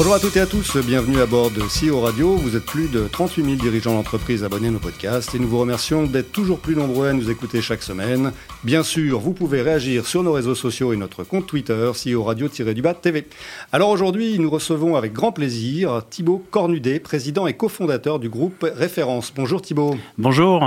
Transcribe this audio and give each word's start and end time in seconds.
Bonjour 0.00 0.14
à 0.14 0.18
toutes 0.18 0.38
et 0.38 0.40
à 0.40 0.46
tous, 0.46 0.78
bienvenue 0.78 1.20
à 1.20 1.26
bord 1.26 1.50
de 1.50 1.60
CEO 1.60 2.00
Radio. 2.00 2.34
Vous 2.34 2.56
êtes 2.56 2.64
plus 2.64 2.88
de 2.88 3.06
38 3.06 3.44
000 3.44 3.56
dirigeants 3.56 3.92
d'entreprise 3.92 4.42
abonnés 4.42 4.68
à 4.68 4.70
nos 4.70 4.78
podcasts 4.78 5.34
et 5.34 5.38
nous 5.38 5.46
vous 5.46 5.58
remercions 5.58 6.04
d'être 6.04 6.32
toujours 6.32 6.58
plus 6.58 6.74
nombreux 6.74 7.08
à 7.08 7.12
nous 7.12 7.28
écouter 7.28 7.60
chaque 7.60 7.82
semaine. 7.82 8.32
Bien 8.64 8.82
sûr, 8.82 9.20
vous 9.20 9.34
pouvez 9.34 9.60
réagir 9.60 10.06
sur 10.06 10.22
nos 10.22 10.32
réseaux 10.32 10.54
sociaux 10.54 10.94
et 10.94 10.96
notre 10.96 11.22
compte 11.22 11.46
Twitter, 11.46 11.90
CEO 12.02 12.22
Radio-du-Bas 12.22 12.94
TV. 12.94 13.26
Alors 13.72 13.90
aujourd'hui, 13.90 14.38
nous 14.38 14.48
recevons 14.48 14.96
avec 14.96 15.12
grand 15.12 15.32
plaisir 15.32 16.02
Thibaut 16.08 16.42
Cornudet, 16.50 16.98
président 16.98 17.46
et 17.46 17.52
cofondateur 17.52 18.18
du 18.20 18.30
groupe 18.30 18.64
Référence. 18.74 19.30
Bonjour 19.36 19.60
Thibaut. 19.60 19.98
Bonjour. 20.16 20.64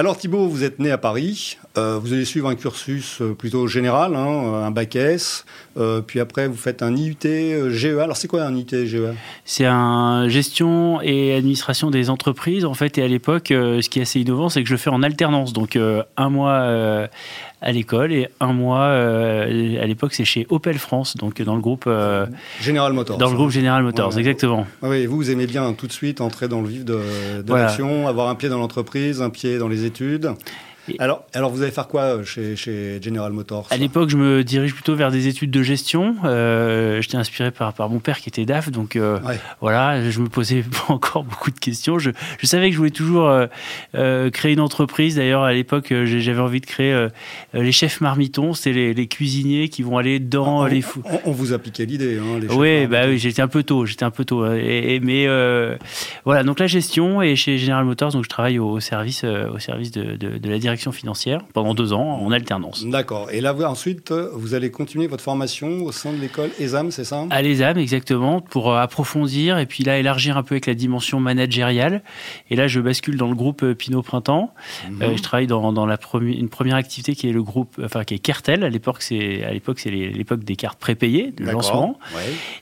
Alors 0.00 0.16
Thibaut, 0.16 0.46
vous 0.46 0.62
êtes 0.62 0.78
né 0.78 0.92
à 0.92 0.98
Paris, 0.98 1.58
euh, 1.76 1.98
vous 2.00 2.12
allez 2.12 2.24
suivre 2.24 2.48
un 2.48 2.54
cursus 2.54 3.20
euh, 3.20 3.34
plutôt 3.34 3.66
général, 3.66 4.14
hein, 4.14 4.28
euh, 4.28 4.64
un 4.64 4.70
bac 4.70 4.94
S, 4.94 5.44
puis 6.06 6.20
après 6.20 6.46
vous 6.46 6.56
faites 6.56 6.82
un 6.82 6.94
IUT 6.94 7.70
GEA. 7.70 8.04
Alors 8.04 8.16
c'est 8.16 8.28
quoi 8.28 8.44
un 8.44 8.54
IUT 8.54 8.67
GEA 8.70 9.14
C'est 9.44 9.66
un 9.66 10.28
gestion 10.28 11.00
et 11.02 11.34
administration 11.34 11.90
des 11.90 12.10
entreprises 12.10 12.64
en 12.64 12.74
fait. 12.74 12.98
Et 12.98 13.02
à 13.02 13.08
l'époque, 13.08 13.48
ce 13.48 13.88
qui 13.88 13.98
est 13.98 14.02
assez 14.02 14.20
innovant, 14.20 14.48
c'est 14.48 14.62
que 14.62 14.68
je 14.68 14.74
le 14.74 14.78
fais 14.78 14.90
en 14.90 15.02
alternance, 15.02 15.52
donc 15.52 15.76
un 16.16 16.28
mois 16.30 17.08
à 17.60 17.72
l'école 17.72 18.12
et 18.12 18.28
un 18.40 18.52
mois 18.52 18.86
à 18.86 19.46
l'époque 19.46 20.14
c'est 20.14 20.24
chez 20.24 20.46
Opel 20.48 20.78
France 20.78 21.16
donc 21.16 21.42
dans 21.42 21.56
le 21.56 21.60
groupe 21.60 21.88
General 22.60 22.92
Motors. 22.92 23.18
dans 23.18 23.30
le 23.30 23.36
groupe 23.36 23.50
General 23.50 23.82
Motors 23.82 24.16
exactement. 24.16 24.66
Oui 24.82 25.06
vous, 25.06 25.16
vous 25.16 25.30
aimez 25.30 25.46
bien 25.46 25.72
tout 25.72 25.86
de 25.88 25.92
suite 25.92 26.20
entrer 26.20 26.46
dans 26.46 26.60
le 26.60 26.68
vif 26.68 26.84
de, 26.84 27.00
de 27.42 27.52
l'action 27.52 28.06
avoir 28.06 28.28
un 28.28 28.36
pied 28.36 28.48
dans 28.48 28.58
l'entreprise 28.58 29.22
un 29.22 29.30
pied 29.30 29.58
dans 29.58 29.68
les 29.68 29.84
études 29.84 30.30
alors, 30.98 31.24
alors, 31.34 31.50
vous 31.50 31.62
allez 31.62 31.70
faire 31.70 31.88
quoi 31.88 32.02
euh, 32.02 32.24
chez, 32.24 32.56
chez 32.56 33.00
General 33.02 33.32
Motors 33.32 33.66
À 33.70 33.76
l'époque, 33.76 34.08
je 34.08 34.16
me 34.16 34.44
dirige 34.44 34.74
plutôt 34.74 34.94
vers 34.94 35.10
des 35.10 35.28
études 35.28 35.50
de 35.50 35.62
gestion. 35.62 36.16
Euh, 36.24 37.00
J'étais 37.00 37.16
inspiré 37.16 37.50
par, 37.50 37.72
par 37.72 37.88
mon 37.88 37.98
père 37.98 38.20
qui 38.20 38.28
était 38.28 38.44
DAF, 38.44 38.70
donc 38.70 38.96
euh, 38.96 39.18
voilà, 39.60 40.10
je 40.10 40.20
me 40.20 40.28
posais 40.28 40.62
pas 40.86 40.92
encore 40.92 41.24
beaucoup 41.24 41.50
de 41.50 41.58
questions. 41.58 41.98
Je, 41.98 42.10
je 42.38 42.46
savais 42.46 42.68
que 42.68 42.72
je 42.72 42.78
voulais 42.78 42.90
toujours 42.90 43.28
euh, 43.94 44.30
créer 44.30 44.52
une 44.52 44.60
entreprise. 44.60 45.16
D'ailleurs, 45.16 45.42
à 45.42 45.52
l'époque, 45.52 45.92
j'avais 46.04 46.40
envie 46.40 46.60
de 46.60 46.66
créer 46.66 47.08
les 47.54 47.72
chefs 47.72 48.00
marmitons, 48.00 48.54
c'est 48.54 48.72
les, 48.72 48.94
les, 48.94 49.06
cuisiniers 49.06 49.68
qui 49.68 49.82
vont 49.82 49.98
aller 49.98 50.18
dans 50.18 50.62
ah, 50.62 50.68
les 50.68 50.82
fous. 50.82 51.02
On, 51.24 51.32
vous 51.32 51.52
a 51.52 51.58
piqué 51.58 51.86
l'idée, 51.86 52.18
hein, 52.18 52.38
les 52.40 52.48
Oui, 52.48 52.86
bah 52.86 53.02
oui, 53.06 53.18
j'étais 53.18 53.42
un 53.42 53.48
peu 53.48 53.62
tôt, 53.62 53.86
j'étais 53.86 54.04
un 54.04 54.10
peu 54.10 54.24
tôt. 54.24 54.46
Et, 54.52 55.00
mais 55.02 55.26
voilà, 56.24 56.42
donc 56.42 56.58
la 56.58 56.66
gestion 56.66 57.22
et 57.22 57.36
chez 57.36 57.58
General 57.58 57.84
Motors, 57.84 58.12
donc 58.12 58.24
je 58.24 58.28
travaille 58.28 58.58
au, 58.58 58.80
service, 58.80 59.24
au 59.24 59.58
service 59.58 59.90
de, 59.90 60.16
de, 60.16 60.38
de 60.38 60.50
la 60.50 60.58
direction 60.58 60.77
financière 60.92 61.40
pendant 61.52 61.74
deux 61.74 61.92
ans 61.92 62.20
en 62.22 62.30
alternance. 62.30 62.84
D'accord. 62.84 63.28
Et 63.30 63.40
là, 63.40 63.54
ensuite, 63.68 64.12
vous 64.12 64.54
allez 64.54 64.70
continuer 64.70 65.06
votre 65.06 65.24
formation 65.24 65.84
au 65.84 65.92
sein 65.92 66.12
de 66.12 66.18
l'école 66.18 66.50
ESAM, 66.58 66.90
c'est 66.90 67.04
ça 67.04 67.26
À 67.30 67.42
l'ESAM, 67.42 67.78
exactement, 67.78 68.40
pour 68.40 68.70
euh, 68.70 68.78
approfondir 68.78 69.58
et 69.58 69.66
puis 69.66 69.84
là, 69.84 69.98
élargir 69.98 70.36
un 70.36 70.42
peu 70.42 70.54
avec 70.54 70.66
la 70.66 70.74
dimension 70.74 71.20
managériale. 71.20 72.02
Et 72.50 72.56
là, 72.56 72.68
je 72.68 72.80
bascule 72.80 73.16
dans 73.16 73.28
le 73.28 73.34
groupe 73.34 73.62
euh, 73.62 73.74
Pinot 73.74 74.02
Printemps. 74.02 74.54
Mhm. 74.88 75.02
Euh, 75.02 75.16
je 75.16 75.22
travaille 75.22 75.46
dans, 75.46 75.72
dans 75.72 75.86
la 75.86 75.98
première, 75.98 76.38
une 76.38 76.48
première 76.48 76.76
activité 76.76 77.14
qui 77.14 77.28
est 77.28 77.32
le 77.32 77.42
groupe, 77.42 77.80
enfin, 77.82 78.04
qui 78.04 78.14
est 78.14 78.18
Cartel. 78.18 78.64
À 78.64 78.68
l'époque, 78.68 79.02
c'est, 79.02 79.42
à 79.44 79.52
l'époque, 79.52 79.80
c'est 79.80 79.90
l'époque 79.90 80.44
des 80.44 80.56
cartes 80.56 80.78
prépayées, 80.78 81.32
de 81.32 81.44
lancement. 81.44 81.98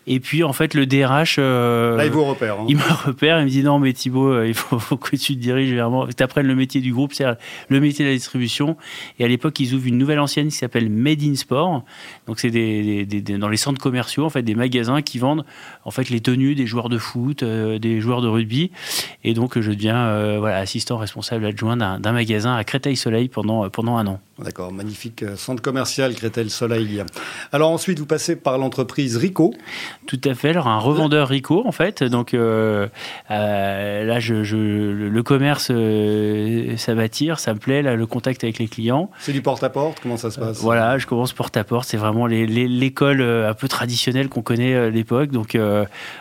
Et 0.07 0.21
puis, 0.21 0.43
en 0.43 0.53
fait, 0.53 0.75
le 0.75 0.87
DRH. 0.87 1.39
là, 1.39 2.05
il 2.05 2.11
vous 2.11 2.25
repère. 2.25 2.61
Hein. 2.61 2.67
Il 2.69 2.77
me 2.77 2.83
repère, 3.07 3.41
il 3.41 3.45
me 3.45 3.51
dit 3.51 3.63
non, 3.63 3.79
mais 3.79 3.93
Thibaut, 3.93 4.43
il 4.43 4.55
faut, 4.55 4.79
faut 4.79 4.97
que 4.97 5.17
tu 5.17 5.35
te 5.35 5.41
diriges 5.41 5.73
vraiment, 5.75 6.07
que 6.07 6.13
tu 6.13 6.23
apprennes 6.23 6.47
le 6.47 6.55
métier 6.55 6.81
du 6.81 6.93
groupe, 6.93 7.13
c'est 7.13 7.27
le 7.69 7.81
métier 7.81 8.05
la 8.07 8.15
distribution. 8.15 8.77
Et 9.19 9.25
à 9.25 9.29
l'époque, 9.29 9.59
ils 9.61 9.75
ouvrent 9.75 9.87
une 9.87 9.99
nouvelle 9.99 10.19
ancienne 10.19 10.49
qui 10.49 10.57
s'appelle 10.57 10.89
Made 10.91 11.23
in 11.23 11.35
Sport. 11.35 11.85
Donc, 12.27 12.41
c'est 12.41 12.51
des, 12.51 13.05
dans 13.05 13.49
les 13.49 13.57
centres 13.57 13.81
commerciaux, 13.81 14.25
en 14.25 14.31
fait, 14.31 14.43
des 14.43 14.55
magasins 14.55 15.03
qui 15.03 15.19
vendent 15.19 15.45
en 15.85 15.91
fait 15.91 16.11
les 16.11 16.21
tenues 16.21 16.55
des 16.55 16.67
joueurs 16.67 16.89
de 16.89 16.99
foot, 16.99 17.43
euh, 17.43 17.79
des 17.79 18.01
joueurs 18.01 18.23
de 18.23 18.29
rugby. 18.29 18.71
Et 19.25 19.35
donc, 19.35 19.59
je 19.59 19.71
deviens 19.71 19.99
euh, 19.99 20.37
voilà, 20.39 20.59
assistant 20.59 20.97
responsable 20.97 21.45
adjoint 21.47 21.77
d'un 21.77 22.13
magasin 22.13 22.55
à 22.55 22.65
Créteil-Soleil 22.65 23.29
pendant, 23.29 23.69
pendant 23.71 23.97
un 23.97 24.07
an. 24.07 24.21
D'accord, 24.39 24.71
magnifique 24.71 25.23
euh, 25.23 25.35
centre 25.35 25.63
commercial 25.63 26.15
Créteil-Soleil. 26.15 27.03
Alors 27.53 27.71
ensuite, 27.71 27.99
vous 27.99 28.05
passez 28.05 28.37
par 28.37 28.59
l'entreprise 28.59 29.17
Rico. 29.17 29.55
Tout 30.07 30.21
à 30.25 30.35
fait, 30.35 30.51
alors 30.51 30.67
un 30.67 30.79
revendeur 30.79 31.29
Rico 31.29 31.63
en 31.65 31.73
fait. 31.73 32.05
Donc 32.05 32.35
euh, 32.35 32.87
euh, 33.31 34.05
là, 34.05 34.21
je, 34.21 34.35
le 34.35 35.23
commerce, 35.23 35.73
ça 36.77 36.95
m'attire, 36.95 37.39
ça 37.39 37.55
me 37.55 37.59
plaît, 37.59 37.81
là, 37.81 37.97
le 37.97 38.07
contact 38.07 38.45
avec 38.45 38.59
les 38.59 38.69
clients. 38.69 39.11
C'est 39.21 39.33
du 39.33 39.41
porte-à-porte, 39.41 40.01
comment 40.03 40.19
ça 40.19 40.31
se 40.31 40.39
passe? 40.39 40.61
Voilà, 40.61 40.99
je 40.99 41.07
commence 41.07 41.33
porte-à-porte, 41.33 41.89
c'est 41.89 41.97
vraiment 41.97 42.27
l'école 42.27 43.23
un 43.23 43.55
peu 43.55 43.69
traditionnelle 43.69 44.29
qu'on 44.29 44.43
connaît 44.43 44.75
à 44.75 44.91
l'époque. 44.91 45.31
Donc 45.31 45.57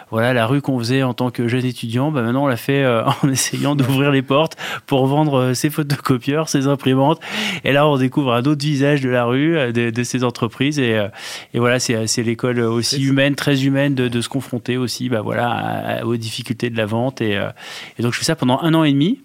voilà, 0.10 0.32
la 0.32 0.46
rue 0.46 0.62
qu'on 0.62 0.80
faisait 0.80 1.04
en 1.04 1.14
tant 1.14 1.32
que 1.32 1.50
jeune 1.50 1.66
étudiant, 1.66 2.12
bah, 2.12 2.22
maintenant 2.22 2.46
on 2.46 2.48
l'a 2.48 2.56
fait 2.56 2.86
en 3.24 3.28
essayant 3.28 3.76
d'ouvrir 3.76 4.12
les 4.12 4.22
portes 4.22 4.56
pour 4.86 5.06
vendre 5.06 5.52
ses 5.52 5.70
photocopieurs, 5.70 6.48
ses 6.48 6.68
imprimantes. 6.68 7.20
Et 7.66 7.74
là, 7.74 7.86
on 7.86 8.05
découvre 8.06 8.34
un 8.34 8.44
autre 8.44 8.64
visage 8.64 9.02
de 9.02 9.10
la 9.10 9.26
rue, 9.26 9.58
euh, 9.58 9.72
de, 9.72 10.04
ces 10.04 10.24
entreprises. 10.24 10.80
Et, 10.80 10.94
euh, 10.94 11.08
et 11.54 11.60
voilà, 11.60 11.80
c'est 11.80 12.24
l'école 12.24 12.60
aussi 12.60 13.04
humaine, 13.04 13.36
très 13.36 13.66
humaine, 13.66 13.96
de, 13.96 14.22
se 14.22 14.30
confronter 14.30 14.78
aussi 14.78 15.10
bah, 15.10 15.22
voilà, 15.22 16.02
aux 16.06 16.16
difficultés 16.16 16.70
de 16.70 16.78
la 16.78 16.86
vente. 16.86 17.22
Et, 17.22 17.36
euh, 17.36 17.50
et, 17.98 18.04
donc, 18.04 18.14
je 18.14 18.20
fais 18.20 18.26
ça 18.26 18.36
pendant 18.36 18.60
un 18.62 18.74
an 18.74 18.84
et 18.84 18.92
demi. 18.92 19.20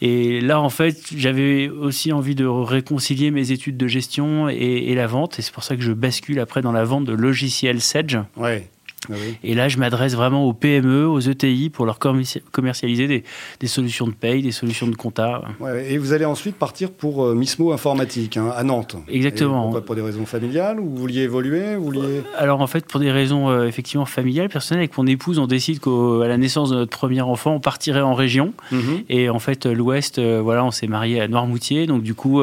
Et 0.00 0.40
là, 0.40 0.60
en 0.60 0.70
fait, 0.70 0.98
j'avais 1.14 1.68
aussi 1.68 2.12
envie 2.12 2.34
de 2.34 2.46
réconcilier 2.46 3.30
mes 3.30 3.52
études 3.52 3.76
de 3.76 3.88
gestion 3.88 4.48
et, 4.48 4.94
la 4.94 5.06
vente. 5.06 5.38
Et 5.38 5.42
c'est 5.42 5.52
pour 5.52 5.64
ça 5.64 5.76
que 5.76 5.82
je 5.82 5.92
bascule 5.92 6.40
après 6.40 6.62
dans 6.62 6.72
la 6.72 6.84
vente 6.84 7.04
de 7.04 7.12
logiciels 7.12 7.80
Sedge. 7.80 8.18
Ouais. 8.36 8.68
Ah 9.10 9.14
et 9.42 9.54
là, 9.54 9.68
je 9.68 9.78
m'adresse 9.78 10.14
vraiment 10.14 10.44
aux 10.46 10.52
PME, 10.52 11.06
aux 11.06 11.20
ETI 11.20 11.70
pour 11.70 11.86
leur 11.86 11.98
commercialiser 11.98 13.24
des, 13.60 13.66
solutions 13.66 14.06
de 14.06 14.12
paye, 14.12 14.42
des 14.42 14.52
solutions 14.52 14.86
de 14.86 14.96
compta. 14.96 15.42
et 15.88 15.98
vous 15.98 16.12
allez 16.12 16.24
ensuite 16.24 16.56
partir 16.56 16.90
pour 16.90 17.24
euh, 17.24 17.34
Mismo 17.34 17.72
Informatique 17.72 18.36
hein, 18.36 18.50
à 18.54 18.64
Nantes. 18.64 18.96
Exactement. 19.08 19.62
pourquoi 19.62 19.84
Pour 19.84 19.94
des 19.94 20.02
raisons 20.02 20.26
familiales 20.26 20.80
ou 20.80 20.88
vous 20.88 20.96
vouliez 20.96 21.22
évoluer 21.22 21.76
vous 21.76 21.84
vouliez... 21.84 22.00
Euh, 22.02 22.22
alors 22.36 22.60
en 22.60 22.66
fait, 22.66 22.86
pour 22.86 23.00
des 23.00 23.10
raisons 23.10 23.50
euh, 23.50 23.66
effectivement 23.66 24.06
familiales, 24.06 24.48
personnelles, 24.48 24.82
avec 24.82 24.96
mon 24.96 25.06
épouse, 25.06 25.38
on 25.38 25.46
décide 25.46 25.80
qu'à 25.80 26.26
la 26.26 26.36
naissance 26.36 26.70
de 26.70 26.76
notre 26.76 26.96
premier 26.96 27.20
enfant, 27.20 27.54
on 27.54 27.60
partirait 27.60 28.00
en 28.00 28.14
région. 28.14 28.52
Mhm. 28.72 29.04
Et 29.08 29.28
en 29.28 29.38
fait, 29.38 29.66
l'Ouest, 29.66 30.20
voilà, 30.20 30.64
on 30.64 30.70
s'est 30.70 30.86
marié 30.86 31.20
à 31.20 31.28
Noirmoutier. 31.28 31.86
Donc 31.86 32.02
du 32.02 32.14
coup, 32.14 32.42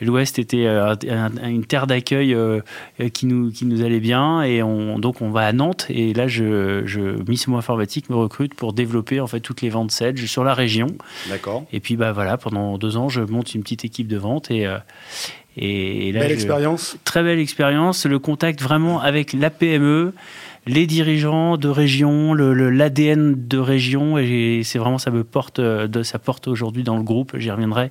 l'Ouest 0.00 0.38
était 0.38 0.66
une 0.66 1.64
terre 1.64 1.86
d'accueil 1.86 2.36
qui, 3.12 3.26
nous, 3.26 3.50
qui 3.50 3.66
nous 3.66 3.82
allait 3.82 4.00
bien. 4.00 4.42
Et 4.42 4.62
on, 4.62 4.98
donc 4.98 5.20
on 5.20 5.30
va 5.30 5.46
à 5.46 5.52
Nantes. 5.52 5.86
Et 5.90 5.97
là, 6.14 6.26
je, 6.28 6.82
je 6.84 7.00
Missimo 7.28 7.56
Informatique 7.56 8.10
me 8.10 8.16
recrute 8.16 8.54
pour 8.54 8.72
développer 8.72 9.20
en 9.20 9.26
fait 9.26 9.40
toutes 9.40 9.62
les 9.62 9.70
ventes 9.70 9.90
Sedge 9.90 10.24
sur 10.26 10.44
la 10.44 10.54
région. 10.54 10.88
D'accord. 11.28 11.64
Et 11.72 11.80
puis 11.80 11.96
bah 11.96 12.12
voilà, 12.12 12.36
pendant 12.36 12.78
deux 12.78 12.96
ans, 12.96 13.08
je 13.08 13.20
monte 13.20 13.54
une 13.54 13.62
petite 13.62 13.84
équipe 13.84 14.08
de 14.08 14.16
vente 14.16 14.50
et 14.50 14.66
euh, 14.66 14.78
et, 15.60 16.12
là, 16.12 16.20
belle 16.20 16.32
expérience. 16.32 16.96
Très 17.04 17.22
belle 17.22 17.40
expérience. 17.40 18.06
Le 18.06 18.18
contact 18.18 18.62
vraiment 18.62 19.00
avec 19.00 19.32
la 19.32 19.50
PME, 19.50 20.12
les 20.68 20.86
dirigeants 20.86 21.56
de 21.56 21.68
région, 21.68 22.34
l'ADN 22.34 23.34
de 23.48 23.58
région, 23.58 24.18
et 24.18 24.60
c'est 24.64 24.78
vraiment 24.78 24.98
ça 24.98 25.10
me 25.10 25.24
porte, 25.24 25.60
de, 25.60 26.02
ça 26.02 26.18
porte 26.18 26.46
aujourd'hui 26.46 26.82
dans 26.84 26.96
le 26.96 27.02
groupe. 27.02 27.36
J'y 27.36 27.50
reviendrai. 27.50 27.90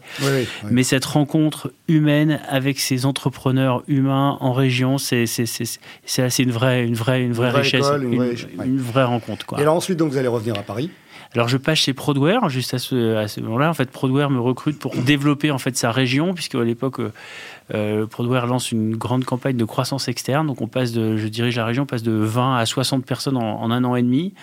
Mais 0.69 0.83
cette 0.83 1.05
rencontre 1.05 1.73
humaine 1.87 2.39
avec 2.47 2.79
ces 2.79 3.05
entrepreneurs 3.05 3.83
humains 3.87 4.37
en 4.39 4.53
région, 4.53 4.97
c'est 4.97 5.25
c'est 5.25 6.43
une 6.43 6.51
vraie, 6.51 6.85
une 6.85 6.93
vraie, 6.93 7.23
une 7.23 7.33
vraie, 7.33 7.49
richesse, 7.49 7.85
une, 7.99 8.77
vraie, 8.77 9.03
rencontre. 9.03 9.45
Quoi. 9.45 9.59
Et 9.59 9.63
là 9.63 9.73
ensuite, 9.73 9.97
donc 9.97 10.11
vous 10.11 10.17
allez 10.17 10.27
revenir 10.27 10.57
à 10.57 10.63
Paris. 10.63 10.91
Alors 11.33 11.47
je 11.47 11.57
passe 11.57 11.79
chez 11.79 11.93
Prodware 11.93 12.49
juste 12.49 12.73
à 12.73 12.79
ce, 12.79 13.15
à 13.15 13.27
ce 13.27 13.41
moment-là. 13.41 13.69
En 13.69 13.73
fait, 13.73 13.89
Prodware 13.91 14.29
me 14.29 14.39
recrute 14.39 14.79
pour 14.79 14.95
développer 15.03 15.51
en 15.51 15.57
fait 15.57 15.75
sa 15.77 15.91
région, 15.91 16.33
puisque 16.33 16.55
à 16.55 16.63
l'époque 16.63 16.99
euh, 17.73 18.05
Prodware 18.05 18.47
lance 18.47 18.71
une 18.71 18.95
grande 18.95 19.25
campagne 19.25 19.57
de 19.57 19.65
croissance 19.65 20.07
externe. 20.07 20.47
Donc 20.47 20.61
on 20.61 20.67
passe 20.67 20.91
de, 20.91 21.17
je 21.17 21.27
dirige 21.27 21.57
la 21.57 21.65
région, 21.65 21.83
on 21.83 21.87
passe 21.87 22.03
de 22.03 22.11
20 22.11 22.57
à 22.57 22.65
60 22.65 23.05
personnes 23.05 23.37
en, 23.37 23.71
un 23.71 23.83
an 23.83 23.95
et 23.95 24.01
demi. 24.01 24.33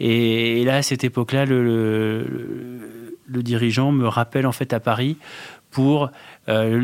Et, 0.00 0.64
là, 0.64 0.76
à 0.76 0.82
cette 0.82 1.04
époque-là, 1.04 1.44
le, 1.44 2.24
le, 3.26 3.42
dirigeant 3.42 3.92
me 3.92 4.06
rappelle 4.08 4.46
en 4.46 4.52
fait 4.52 4.72
à 4.72 4.80
Paris 4.80 5.16
pour 5.70 6.10
euh, 6.48 6.80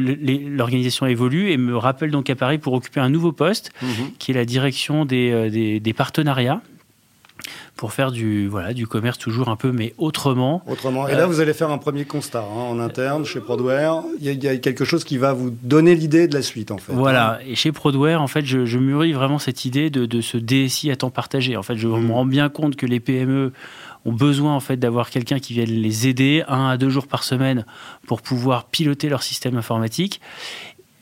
l'organisation 0.51 1.07
évolue 1.07 1.51
et 1.51 1.57
me 1.57 1.77
rappelle 1.77 2.11
donc 2.11 2.29
à 2.31 2.37
Paris 2.37 2.59
pour 2.59 2.75
occuper 2.75 3.01
un 3.01 3.09
nouveau 3.09 3.33
poste 3.33 3.73
mhm. 3.83 4.13
qui 4.19 4.31
est 4.31 4.35
la 4.35 4.45
direction 4.45 5.05
des, 5.05 5.31
euh, 5.33 5.51
des, 5.51 5.81
des 5.81 5.93
partenariats 5.93 6.61
pour 7.77 7.93
faire 7.93 8.13
du, 8.13 8.49
voilà, 8.49 8.73
du 8.73 8.87
commerce 8.87 9.19
toujours 9.19 9.49
un 9.49 9.57
peu, 9.57 9.73
mais 9.73 9.95
autrement. 9.99 10.63
Autrement. 10.69 11.09
Et 11.09 11.13
là, 11.13 11.23
euh, 11.23 11.27
vous 11.27 11.41
allez 11.41 11.55
faire 11.55 11.71
un 11.71 11.79
premier 11.79 12.05
constat 12.05 12.41
hein, 12.41 12.63
en 12.71 12.79
interne 12.79 13.25
chez 13.25 13.41
Prodware. 13.41 14.03
Il 14.21 14.45
y, 14.45 14.49
a, 14.49 14.57
quelque 14.57 14.85
chose 14.85 15.05
qui 15.05 15.19
va 15.19 15.33
vous 15.33 15.51
donner 15.63 15.95
l'idée 15.95 16.29
de 16.29 16.35
la 16.35 16.43
suite, 16.43 16.71
en 16.71 16.79
fait. 16.79 16.93
Voilà. 16.93 17.39
Et 17.47 17.55
chez 17.55 17.73
Prodware, 17.73 18.23
en 18.23 18.29
fait, 18.29 18.45
je, 18.45 18.79
mûris 18.79 19.13
vraiment 19.13 19.39
cette 19.39 19.65
idée 19.65 19.91
de, 19.91 20.07
de, 20.07 20.21
ce 20.21 20.37
DSI 20.37 20.91
à 20.91 20.97
temps 20.97 21.11
partagé. 21.11 21.57
En 21.57 21.63
fait, 21.63 21.77
je 21.77 21.89
me 21.89 21.99
mmh. 21.99 22.11
rends 22.11 22.27
bien 22.27 22.49
compte 22.49 22.77
que 22.77 22.87
les 22.87 23.01
PME 23.01 23.53
ont 24.05 24.13
besoin 24.13 24.55
en 24.55 24.61
fait 24.61 24.77
d'avoir 24.77 25.11
quelqu'un 25.11 25.39
qui 25.39 25.55
vienne 25.55 25.71
les 25.71 26.09
aider 26.09 26.45
un 26.47 26.69
à 26.69 26.77
deux 26.77 26.91
jours 26.91 27.07
par 27.07 27.25
semaine 27.25 27.65
pour 28.07 28.23
pouvoir 28.23 28.67
piloter 28.67 29.09
leur 29.09 29.23
système 29.23 29.57
informatique 29.57 30.21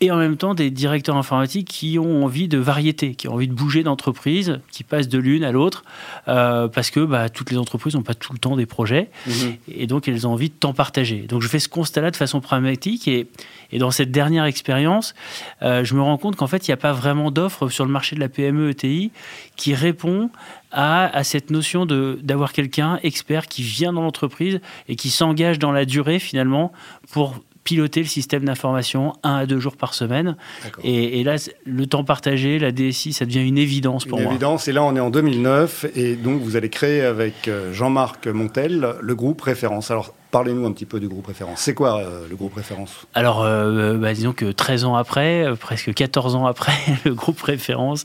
et 0.03 0.11
en 0.11 0.17
même 0.17 0.37
temps 0.37 0.53
des 0.55 0.73
directeurs 0.73 1.17
informatiques 1.17 1.69
qui 1.69 1.97
ont 1.97 2.25
envie 2.25 2.49
de 2.49 2.59
variété, 2.59 3.15
qui 3.15 3.29
ont 3.29 3.35
envie 3.35 3.47
de 3.47 3.53
bouger 3.53 3.85
d'entreprise, 3.85 4.59
qui 4.73 4.83
passent 4.83 5.07
de 5.07 5.19
l'une 5.19 5.45
à 5.45 5.53
l'autre, 5.53 5.85
euh, 6.27 6.67
parce 6.67 6.91
que 6.91 6.99
bah, 6.99 7.29
toutes 7.29 7.53
les 7.53 7.57
entreprises 7.57 7.95
n'ont 7.95 8.03
pas 8.03 8.15
tout 8.15 8.33
le 8.33 8.41
temps 8.41 8.57
des 8.57 8.67
projets, 8.67 9.11
mhm. 9.29 9.55
et 9.69 9.87
donc 9.87 10.09
elles 10.09 10.27
ont 10.27 10.33
envie 10.33 10.49
de 10.49 10.55
temps 10.55 10.75
partager. 10.75 11.21
Donc 11.29 11.41
je 11.41 11.47
fais 11.47 11.61
ce 11.61 11.69
constat-là 11.69 12.11
de 12.11 12.17
façon 12.17 12.41
pragmatique, 12.41 13.07
et, 13.07 13.29
et 13.71 13.79
dans 13.79 13.93
cette 13.93 14.11
dernière 14.11 14.45
expérience, 14.45 15.15
euh, 15.63 15.85
je 15.85 15.95
me 15.95 16.03
rends 16.03 16.19
compte 16.19 16.35
qu'en 16.35 16.49
fait, 16.49 16.67
il 16.67 16.71
n'y 16.73 16.75
a 16.75 16.79
pas 16.79 16.93
vraiment 16.93 17.31
d'offre 17.31 17.69
sur 17.69 17.85
le 17.85 17.93
marché 17.93 18.17
de 18.17 18.21
la 18.21 18.29
PME 18.29 18.71
ETI 18.71 19.13
qui 19.55 19.73
répond 19.73 20.31
à, 20.73 21.17
à, 21.17 21.23
cette 21.23 21.51
notion 21.51 21.87
d'avoir 21.87 22.53
quelqu'un 22.53 22.99
expert 23.05 23.47
qui 23.47 23.63
vient 23.63 23.93
dans 23.93 24.03
l'entreprise 24.03 24.61
et 24.89 24.97
qui 24.97 25.11
s'engage 25.11 25.61
dans 25.61 25.71
la 25.71 25.85
durée 25.85 26.19
finalement 26.19 26.73
pour 27.13 27.37
piloter 27.65 28.01
le 28.01 28.07
système 28.07 28.45
d'information 28.45 29.13
un 29.23 29.37
à 29.37 29.47
deux 29.47 29.59
jours 29.59 29.77
par 29.77 29.95
semaine. 29.95 30.37
Et, 30.83 31.23
là, 31.23 31.37
le 31.65 31.87
temps 31.87 32.05
partagé, 32.05 32.59
la 32.59 32.73
DSI, 32.73 33.13
ça 33.13 33.25
devient 33.25 33.47
une 33.47 33.59
évidence 33.59 34.05
pour 34.05 34.19
une 34.19 34.25
moi. 34.25 34.33
évidence. 34.33 34.69
Et 34.69 34.73
là, 34.73 34.83
on 34.83 34.97
est 34.97 35.01
en 35.01 35.11
2009. 35.11 35.87
Et 35.95 36.17
donc, 36.17 36.41
vous 36.41 36.57
allez 36.57 36.69
créer 36.69 37.03
avec 37.03 37.49
euh, 37.49 37.73
Jean-Marc 37.73 38.27
Montel 38.27 38.95
le 39.01 39.15
groupe 39.15 39.41
Référence. 39.41 39.91
Alors, 39.91 40.15
Parlez-nous 40.33 40.65
un 40.65 40.73
petit 40.73 40.87
peu 40.87 40.99
du 40.99 41.09
groupe 41.09 41.27
référence. 41.27 41.61
C'est 41.61 41.75
quoi 41.75 41.99
euh, 41.99 42.27
le 42.27 42.37
groupe 42.37 42.55
référence? 42.55 43.07
Alors, 43.13 43.43
euh, 43.43 43.99
bah, 43.99 44.15
disons 44.15 44.33
que 44.33 44.51
13 44.51 44.85
ans 44.87 44.95
après, 44.95 45.45
euh, 45.45 45.57
presque 45.57 45.93
14 45.93 46.37
ans 46.37 46.47
après, 46.47 46.73
le 47.05 47.13
groupe 47.13 47.43
référence, 47.43 48.05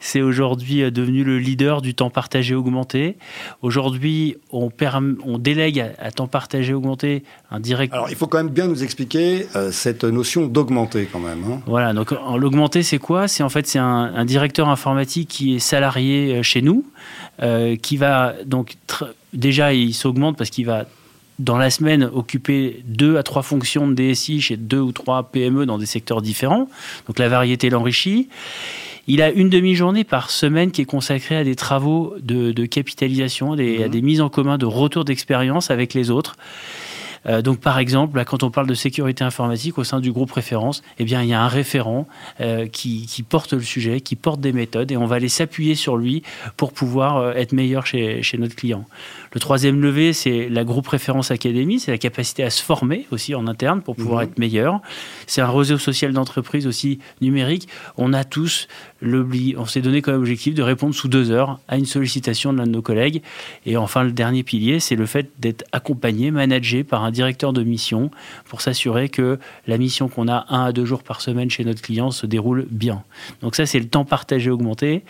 c'est 0.00 0.20
aujourd'hui 0.20 0.90
devenu 0.90 1.22
le 1.22 1.38
leader 1.38 1.80
du 1.80 1.94
temps 1.94 2.10
partagé 2.10 2.56
augmenté. 2.56 3.16
Aujourd'hui, 3.62 4.36
on, 4.50 4.70
on 5.24 5.38
délègue 5.38 5.94
à, 6.00 6.10
temps 6.10 6.26
partagé 6.26 6.74
augmenté 6.74 7.22
un 7.52 7.60
direct. 7.60 7.94
Alors, 7.94 8.10
il 8.10 8.16
faut 8.16 8.26
quand 8.26 8.38
même 8.38 8.48
bien 8.48 8.66
nous 8.66 8.82
expliquer 8.82 9.46
cette 9.70 10.02
notion 10.02 10.48
d'augmenté 10.48 11.08
quand 11.12 11.20
même. 11.20 11.44
Hein. 11.48 11.60
Voilà, 11.66 11.92
donc 11.92 12.12
l'augmenté, 12.36 12.82
c'est 12.82 12.98
quoi? 12.98 13.28
C'est 13.28 13.44
en 13.44 13.48
fait 13.48 13.68
c'est 13.68 13.78
un, 13.78 14.12
un, 14.16 14.24
directeur 14.24 14.68
informatique 14.68 15.28
qui 15.28 15.54
est 15.54 15.60
salarié 15.60 16.42
chez 16.42 16.60
nous, 16.60 16.84
qui 17.82 17.96
va 17.96 18.34
donc 18.44 18.76
déjà 19.32 19.72
il 19.72 19.94
s'augmente 19.94 20.36
parce 20.36 20.50
qu'il 20.50 20.66
va 20.66 20.86
dans 21.38 21.56
la 21.56 21.70
semaine, 21.70 22.10
occuper 22.12 22.82
deux 22.84 23.16
à 23.16 23.22
trois 23.22 23.42
fonctions 23.42 23.88
de 23.88 23.94
DSI 23.94 24.40
chez 24.40 24.56
deux 24.56 24.80
ou 24.80 24.92
trois 24.92 25.24
PME 25.24 25.66
dans 25.66 25.78
des 25.78 25.86
secteurs 25.86 26.22
différents. 26.22 26.68
Donc 27.06 27.18
la 27.18 27.28
variété 27.28 27.70
l'enrichit. 27.70 28.28
Il 29.06 29.22
a 29.22 29.30
une 29.30 29.48
demi-journée 29.48 30.04
par 30.04 30.30
semaine 30.30 30.70
qui 30.70 30.82
est 30.82 30.86
consacrée 30.86 31.36
à 31.36 31.44
des 31.44 31.54
travaux 31.54 32.14
de, 32.20 32.66
capitalisation, 32.66 33.56
des, 33.56 33.84
à 33.84 33.88
mmh. 33.88 33.90
des 33.90 34.02
mises 34.02 34.20
en 34.20 34.28
commun 34.28 34.58
de 34.58 34.66
retour 34.66 35.04
d'expérience 35.04 35.70
avec 35.70 35.94
les 35.94 36.10
autres. 36.10 36.36
Euh, 37.26 37.42
donc, 37.42 37.60
par 37.60 37.78
exemple, 37.78 38.22
quand 38.24 38.42
on 38.42 38.50
parle 38.50 38.66
de 38.66 38.74
sécurité 38.74 39.24
informatique 39.24 39.78
au 39.78 39.84
sein 39.84 40.00
du 40.00 40.12
groupe 40.12 40.32
référence, 40.32 40.82
eh 40.98 41.04
bien, 41.04 41.22
il 41.22 41.28
y 41.28 41.34
a 41.34 41.42
un 41.42 41.48
référent 41.48 42.06
euh, 42.40 42.66
qui, 42.66 43.06
porte 43.28 43.52
le 43.52 43.62
sujet, 43.62 44.00
qui 44.00 44.16
porte 44.16 44.40
des 44.40 44.52
méthodes, 44.52 44.90
et 44.92 44.96
on 44.96 45.06
va 45.06 45.16
aller 45.16 45.28
s'appuyer 45.28 45.74
sur 45.74 45.96
lui 45.96 46.22
pour 46.56 46.72
pouvoir 46.72 47.16
euh, 47.16 47.32
être 47.34 47.52
meilleur 47.52 47.86
chez, 47.86 48.22
chez 48.22 48.38
notre 48.38 48.54
client. 48.54 48.84
Le 49.32 49.40
troisième 49.40 49.80
levé, 49.80 50.12
c'est 50.12 50.48
la 50.48 50.64
groupe 50.64 50.88
référence 50.88 51.30
académie, 51.30 51.80
c'est 51.80 51.90
la 51.90 51.98
capacité 51.98 52.44
à 52.44 52.50
se 52.50 52.62
former 52.62 53.06
aussi 53.10 53.34
en 53.34 53.46
interne 53.46 53.82
pour 53.82 53.96
pouvoir 53.96 54.22
mhm. 54.22 54.28
être 54.28 54.38
meilleur. 54.38 54.80
C'est 55.26 55.40
un 55.40 55.50
réseau 55.50 55.78
social 55.78 56.12
d'entreprise 56.12 56.66
aussi 56.66 56.98
numérique. 57.20 57.68
On 57.96 58.12
a 58.12 58.24
tous 58.24 58.68
on 59.02 59.66
s'est 59.66 59.80
donné 59.80 60.02
comme 60.02 60.16
objectif 60.16 60.54
de 60.54 60.62
répondre 60.62 60.94
sous 60.94 61.08
deux 61.08 61.30
heures 61.30 61.60
à 61.68 61.76
une 61.76 61.86
sollicitation 61.86 62.52
de 62.52 62.58
l'un 62.58 62.66
de 62.66 62.72
nos 62.72 62.82
collègues. 62.82 63.22
Et 63.64 63.76
enfin, 63.76 64.02
le 64.02 64.12
dernier 64.12 64.42
pilier, 64.42 64.80
c'est 64.80 64.96
le 64.96 65.06
fait 65.06 65.30
d'être 65.38 65.64
accompagné, 65.72 66.30
managé 66.30 66.84
par 66.84 67.04
un 67.04 67.07
directeur 67.10 67.52
de 67.52 67.62
mission 67.62 68.10
pour 68.46 68.60
s'assurer 68.60 69.08
que 69.08 69.38
la 69.66 69.78
mission 69.78 70.08
qu'on 70.08 70.28
a 70.28 70.46
un 70.48 70.66
à 70.66 70.72
deux 70.72 70.84
jours 70.84 71.02
par 71.02 71.20
semaine 71.20 71.50
chez 71.50 71.64
notre 71.64 71.82
client 71.82 72.10
se 72.10 72.26
déroule 72.26 72.66
bien. 72.70 73.02
Donc 73.42 73.56
ça, 73.56 73.66
c'est 73.66 73.80
le 73.80 73.88
temps 73.88 74.04
partagé 74.04 74.50
augmenté. 74.50 75.02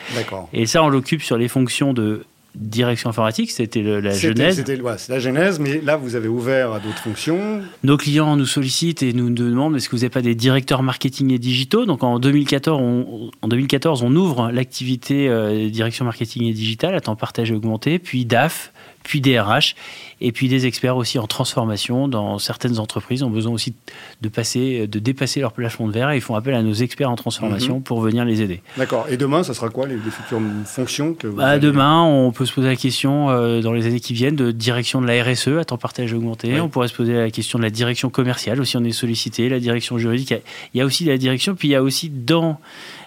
Et 0.52 0.66
ça, 0.66 0.82
on 0.82 0.88
l'occupe 0.88 1.22
sur 1.22 1.38
les 1.38 1.48
fonctions 1.48 1.92
de 1.92 2.24
direction 2.54 3.10
informatique, 3.10 3.50
c'était 3.50 3.82
la 3.82 4.12
genèse. 4.12 4.56
C'était 4.56 4.76
la 4.76 5.18
genèse, 5.18 5.58
mais 5.58 5.80
là, 5.80 5.96
vous 5.96 6.16
avez 6.16 6.28
ouvert 6.28 6.72
à 6.72 6.80
d'autres 6.80 6.98
fonctions. 6.98 7.62
Nos 7.84 7.96
clients 7.96 8.36
nous 8.36 8.46
sollicitent 8.46 9.02
et 9.02 9.12
nous 9.12 9.30
demandent 9.30 9.76
est-ce 9.76 9.88
que 9.88 9.94
vous 9.94 10.02
n'avez 10.02 10.10
pas 10.10 10.22
des 10.22 10.34
directeurs 10.34 10.82
marketing 10.82 11.32
et 11.32 11.38
digitaux? 11.38 11.86
Donc 11.86 12.02
en 12.02 12.18
2014, 12.18 12.80
on, 12.80 13.30
en 13.42 13.48
2014, 13.48 14.02
on 14.02 14.14
ouvre 14.16 14.50
l'activité 14.50 15.28
euh, 15.28 15.68
direction 15.68 16.04
marketing 16.04 16.44
et 16.44 16.52
digital 16.52 16.94
à 16.94 17.00
temps 17.00 17.16
partagé 17.16 17.54
augmenté, 17.54 17.98
puis 17.98 18.24
DAF, 18.24 18.72
puis 19.04 19.20
DRH, 19.20 19.74
et 20.20 20.32
puis 20.32 20.49
des 20.49 20.67
experts 20.67 20.97
aussi 20.97 21.19
en 21.19 21.26
transformation 21.26 22.09
dans 22.09 22.38
certaines 22.38 22.79
entreprises 22.79 23.23
ont 23.23 23.31
besoin 23.31 23.53
aussi 23.53 23.75
de 24.20 24.29
passer, 24.29 24.87
de 24.87 24.99
dépasser 24.99 25.41
leur 25.41 25.53
plafond 25.53 25.87
de 25.87 25.93
verre 25.93 26.11
et 26.11 26.17
ils 26.17 26.20
font 26.20 26.35
appel 26.35 26.55
à 26.55 26.62
nos 26.62 26.73
experts 26.73 27.11
en 27.11 27.17
transformation 27.17 27.76
mhm. 27.76 27.82
pour 27.82 28.00
venir 28.00 28.25
les 28.25 28.43
aider. 28.43 28.62
D'accord. 28.76 29.06
Et 29.09 29.17
demain, 29.17 29.43
ça 29.43 29.55
sera 29.55 29.69
quoi 29.69 29.87
les, 29.87 29.97
futures 29.97 30.41
fonctions 30.65 31.15
que 31.15 31.26
vous 31.26 31.37
bah, 31.37 31.59
Demain, 31.59 32.03
on 32.03 32.32
peut 32.32 32.47
se 32.47 32.53
poser 32.53 32.69
la 32.69 32.76
question 32.76 33.31
euh, 33.31 33.61
dans 33.61 33.73
les 33.73 33.87
années 33.87 34.00
qui 34.00 34.15
viennent 34.15 34.37
de 34.37 34.50
direction 34.50 35.00
de 35.00 35.06
la 35.06 35.23
RSE 35.23 35.49
à 35.49 35.65
temps 35.65 35.79
partagé 35.79 36.15
augmenté. 36.15 36.61
On 36.61 36.69
pourrait 36.69 36.88
se 36.88 36.94
poser 36.94 37.15
la 37.15 37.31
question 37.31 37.59
de 37.59 37.65
la 37.65 37.70
direction 37.70 38.11
commerciale 38.11 38.61
aussi. 38.61 38.76
On 38.76 38.85
est 38.85 38.93
sollicité, 38.93 39.49
la 39.49 39.61
direction 39.61 39.99
juridique. 39.99 40.35
Il 40.75 40.79
y 40.79 40.81
a 40.81 40.85
aussi 40.85 41.05
la 41.05 41.19
direction, 41.19 41.55
puis 41.55 41.69
il 41.69 41.73
y 41.73 41.76
a 41.76 41.82
aussi 41.82 42.11
dans 42.11 42.59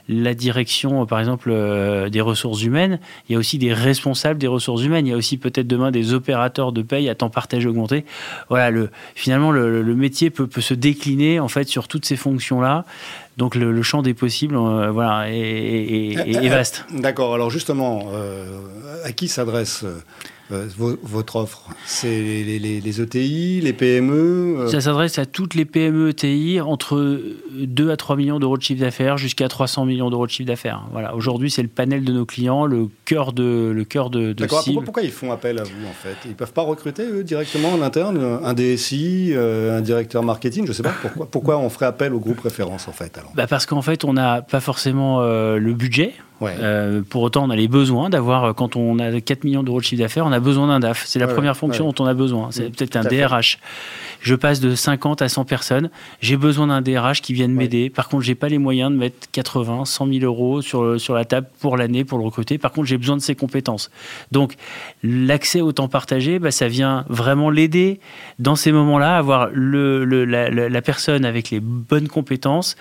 la 0.10 0.34
direction, 0.34 1.06
par 1.06 1.19
exemple, 1.19 1.50
euh, 1.52 2.10
des 2.10 2.22
ressources 2.22 2.63
humaines, 2.63 3.00
il 3.30 3.34
y 3.34 3.36
a 3.36 3.40
aussi 3.40 3.58
des 3.58 3.74
responsables 3.74 4.40
des 4.40 4.48
ressources 4.48 4.84
humaines, 4.84 5.08
il 5.08 5.12
y 5.12 5.13
a 5.13 5.18
aussi 5.18 5.38
peut-être 5.38 5.68
demain 5.68 5.92
des 5.92 6.13
opérateurs 6.13 6.72
de 6.72 6.81
paye 7.01 7.09
à 7.09 7.15
temps 7.15 7.30
partagé 7.30 7.68
augmenté. 7.68 8.06
Voilà, 8.50 8.69
le, 8.69 8.89
finalement, 9.15 9.51
le, 9.51 9.95
métier 9.95 10.30
peut, 10.30 10.48
se 10.62 10.74
décliner 10.74 11.39
en 11.39 11.48
fait 11.48 11.68
sur 11.68 11.88
toutes 11.88 12.06
ces 12.06 12.15
fonctions-là. 12.15 12.86
Donc 13.38 13.56
le, 13.56 13.81
champ 13.81 14.01
des 14.01 14.13
possibles, 14.13 14.56
euh, 14.56 14.92
voilà, 14.92 15.30
est, 15.30 16.13
est, 16.13 16.50
vaste. 16.50 16.86
D'accord. 16.92 17.33
Alors 17.33 17.50
justement, 17.50 18.09
euh, 18.13 18.45
à 19.03 19.12
qui 19.12 19.27
s'adresse 19.27 19.86
euh, 20.51 20.68
votre 21.03 21.36
offre 21.38 21.69
C'est 21.86 22.09
les, 22.09 22.59
les, 22.59 23.01
ETI, 23.01 23.59
e 23.59 23.63
les 23.63 23.74
PME 23.74 24.57
euh 24.59 24.68
Ça 24.68 24.81
s'adresse 24.81 25.18
à 25.19 25.25
toutes 25.25 25.56
les 25.56 25.65
PME 25.65 26.09
ETI 26.09 26.59
entre 26.62 27.19
2 27.53 27.92
à 27.92 27.98
3 27.98 28.15
millions 28.15 28.39
d'euros 28.39 28.57
de 28.57 28.62
chiffre 28.62 28.81
d'affaires 28.81 29.18
jusqu'à 29.18 29.48
300 29.48 29.86
millions 29.86 30.09
d'euros 30.09 30.25
de 30.25 30.31
chiffre 30.31 30.48
d'affaires. 30.48 30.83
Voilà. 30.92 31.15
Aujourd'hui, 31.15 31.50
c'est 31.50 31.62
le 31.62 31.68
panel 31.68 32.03
de 32.03 32.13
nos 32.13 32.25
clients, 32.25 32.65
le 32.65 32.89
cœur 33.06 33.33
de, 33.33 33.71
le 33.74 33.83
cœur 33.83 34.09
de, 34.09 34.33
de 34.33 34.45
Pourquoi, 34.45 34.83
pourquoi, 34.83 35.03
ils 35.03 35.12
font 35.12 35.31
appel 35.31 35.59
à 35.59 35.63
vous 35.63 35.86
en 35.89 35.94
fait? 35.94 36.15
Ils 36.25 36.31
ne 36.31 36.36
peuvent 36.36 36.53
pas 36.53 36.63
recruter 36.63 37.03
eux, 37.03 37.24
directement 37.24 37.74
en 37.74 37.81
interne 37.81 38.39
un 38.44 38.53
DSI, 38.53 39.31
euh, 39.33 39.77
un 39.77 39.81
directeur 39.81 40.24
marketing? 40.24 40.65
Je 40.65 40.71
ne 40.71 40.74
sais 40.74 40.83
pas 40.83 40.94
pourquoi. 41.01 41.27
Pourquoi 41.30 41.58
on 41.60 41.70
ferait 41.70 41.86
appel 41.86 42.13
au 42.13 42.20
groupe 42.20 42.39
référence 42.39 42.88
en 42.88 42.91
fait 42.91 43.17
alors? 43.17 43.31
Bah 43.36 43.48
Parce 43.48 43.65
qu'en 43.65 43.81
fait, 43.81 44.03
on 44.05 44.13
n'a 44.13 44.41
pas 44.41 44.60
forcément 44.60 45.22
le 45.22 45.74
budget. 45.74 46.13
Euh, 46.41 47.01
pour 47.07 47.21
autant, 47.21 47.43
on 47.45 47.50
a 47.50 47.55
les 47.55 47.67
besoins 47.67 48.10
d'avoir, 48.10 48.43
euh, 48.43 48.53
quand 48.53 48.75
on 48.75 49.00
a 49.00 49.21
4 49.21 49.43
millions 49.43 49.63
d'euros 49.63 49.79
de 49.79 49.86
chiffre 49.86 50.01
d'affaires, 50.01 50.25
on 50.25 50.31
a 50.31 50.39
besoin 50.39 50.67
d'un 50.67 50.79
DAF. 50.79 51.03
C'est 51.05 51.19
la 51.19 51.27
première 51.27 51.55
fonction 51.55 51.91
dont 51.91 52.03
on 52.03 52.07
a 52.07 52.13
besoin. 52.13 52.50
C'est 52.51 52.69
mm. 52.69 52.71
peut-être 52.71 52.95
un 52.95 53.03
DRH. 53.03 53.60
Je 54.21 54.36
passe 54.36 54.60
de 54.60 54.75
50 54.75 55.21
à 55.21 55.29
100 55.29 55.45
personnes. 55.45 55.89
J'ai 56.21 56.38
besoin 56.38 56.67
d'un 56.67 56.81
DRH 56.81 57.21
qui 57.21 57.33
vienne 57.33 57.53
m'aider. 57.53 57.89
Par 57.89 58.07
contre, 58.07 58.24
j'ai 58.24 58.36
pas 58.36 58.50
les 58.50 58.57
moyens 58.57 58.91
de 58.91 58.98
mettre 58.98 59.29
80, 59.31 59.86
100 59.86 60.07
000 60.07 60.19
euros 60.25 60.62
sur, 60.62 61.00
sur 61.00 61.15
la 61.15 61.25
table 61.25 61.48
pour 61.60 61.77
l'année 61.77 62.03
pour 62.05 62.17
le 62.17 62.25
recruter. 62.25 62.57
Par 62.57 62.71
contre, 62.71 62.88
j'ai 62.88 62.98
besoin 62.98 63.17
de 63.17 63.21
ses 63.21 63.36
compétences. 63.36 63.89
Donc, 64.31 64.55
l'accès 65.03 65.62
au 65.62 65.71
temps 65.71 65.88
partagé, 65.88 66.39
bah, 66.39 66.51
ça 66.51 66.67
vient 66.67 67.05
vraiment 67.10 67.50
l'aider 67.50 68.00
dans 68.39 68.55
ces 68.55 68.71
moments-là, 68.71 69.17
avoir 69.17 69.50
le, 69.53 70.05
la, 70.05 70.50
la 70.50 70.81
personne 70.81 71.25
avec 71.25 71.50
les 71.50 71.60
bonnes 71.60 72.07
compétences 72.07 72.75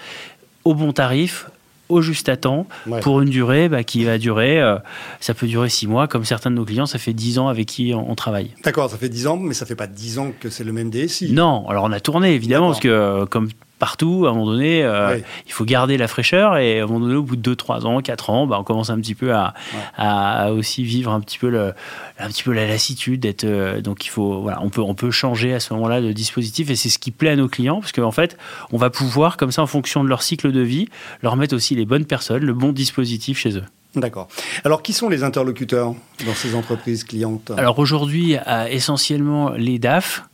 au 0.64 0.74
bon 0.74 0.92
tarif, 0.92 1.46
au 1.90 2.00
juste 2.00 2.28
à 2.28 2.36
temps 2.36 2.66
pour 3.02 3.20
une 3.20 3.30
durée 3.30 3.68
bah, 3.68 3.84
qui 3.84 4.04
va 4.04 4.18
durer, 4.18 4.60
euh, 4.60 4.76
ça 5.20 5.34
peut 5.34 5.46
durer 5.46 5.68
six 5.68 5.86
mois, 5.86 6.08
comme 6.08 6.24
certains 6.24 6.50
de 6.50 6.56
nos 6.56 6.64
clients, 6.64 6.86
ça 6.86 6.98
fait 6.98 7.12
dix 7.12 7.38
ans 7.38 7.48
avec 7.48 7.66
qui 7.66 7.92
on, 7.94 8.14
travaille. 8.14 8.50
D'accord, 8.64 8.90
ça 8.90 8.96
fait 8.96 9.08
dix 9.08 9.26
ans, 9.26 9.36
mais 9.36 9.54
ça 9.54 9.66
fait 9.66 9.76
pas 9.76 9.86
dix 9.86 10.18
ans 10.18 10.32
que 10.38 10.50
c'est 10.50 10.64
le 10.64 10.72
même 10.72 10.90
DSI. 10.90 11.32
Non, 11.32 11.66
alors 11.68 11.84
on 11.84 11.92
a 11.92 12.00
tourné 12.00 12.34
évidemment, 12.34 12.68
parce 12.68 12.80
que 12.80 12.88
euh, 12.88 13.26
comme 13.26 13.48
partout, 13.80 14.26
à 14.26 14.30
un 14.30 14.34
moment 14.34 14.52
donné, 14.52 14.84
euh, 14.84 15.18
il 15.46 15.52
faut 15.52 15.64
garder 15.64 15.96
la 15.96 16.06
fraîcheur 16.06 16.58
et 16.58 16.78
à 16.78 16.84
un 16.84 16.86
moment 16.86 17.00
donné, 17.00 17.16
au 17.16 17.22
bout 17.22 17.34
de 17.34 17.40
2, 17.40 17.56
3 17.56 17.86
ans, 17.86 18.00
4 18.00 18.30
ans, 18.30 18.46
bah, 18.46 18.58
on 18.60 18.62
commence 18.62 18.90
un 18.90 19.00
petit 19.00 19.16
peu 19.16 19.34
à, 19.34 19.54
à, 19.96 20.52
aussi 20.52 20.84
vivre 20.84 21.10
un 21.10 21.20
petit 21.20 21.38
peu, 21.38 21.48
le, 21.48 21.72
un 22.18 22.28
petit 22.28 22.44
peu 22.44 22.52
la 22.52 22.68
lassitude. 22.68 23.20
D'être, 23.20 23.44
euh, 23.44 23.80
donc 23.80 24.04
il 24.04 24.10
faut, 24.10 24.42
voilà, 24.42 24.60
on, 24.62 24.68
peut, 24.68 24.82
on 24.82 24.94
peut 24.94 25.10
changer 25.10 25.54
à 25.54 25.60
ce 25.60 25.72
moment-là 25.74 26.00
de 26.00 26.12
dispositif 26.12 26.70
et 26.70 26.76
c'est 26.76 26.90
ce 26.90 26.98
qui 26.98 27.10
plaît 27.10 27.30
à 27.30 27.36
nos 27.36 27.48
clients 27.48 27.80
parce 27.80 27.92
qu'en 27.92 28.12
fait, 28.12 28.36
on 28.70 28.76
va 28.76 28.90
pouvoir, 28.90 29.36
comme 29.36 29.50
ça, 29.50 29.62
en 29.62 29.66
fonction 29.66 30.04
de 30.04 30.08
leur 30.08 30.22
cycle 30.22 30.52
de 30.52 30.60
vie, 30.60 30.88
leur 31.22 31.34
mettre 31.36 31.56
aussi 31.56 31.74
les 31.74 31.86
bonnes 31.86 32.04
personnes, 32.04 32.44
le 32.44 32.54
bon 32.54 32.72
dispositif 32.72 33.38
chez 33.38 33.56
eux. 33.56 33.64
D'accord. 33.96 34.28
Alors, 34.62 34.82
qui 34.82 34.92
sont 34.92 35.08
les 35.08 35.24
interlocuteurs 35.24 35.94
dans 36.24 36.34
ces 36.34 36.54
entreprises 36.54 37.02
clientes? 37.02 37.50
Alors 37.56 37.80
aujourd'hui, 37.80 38.36
essentiellement 38.68 39.50
les 39.50 39.80
DAF, 39.80 40.29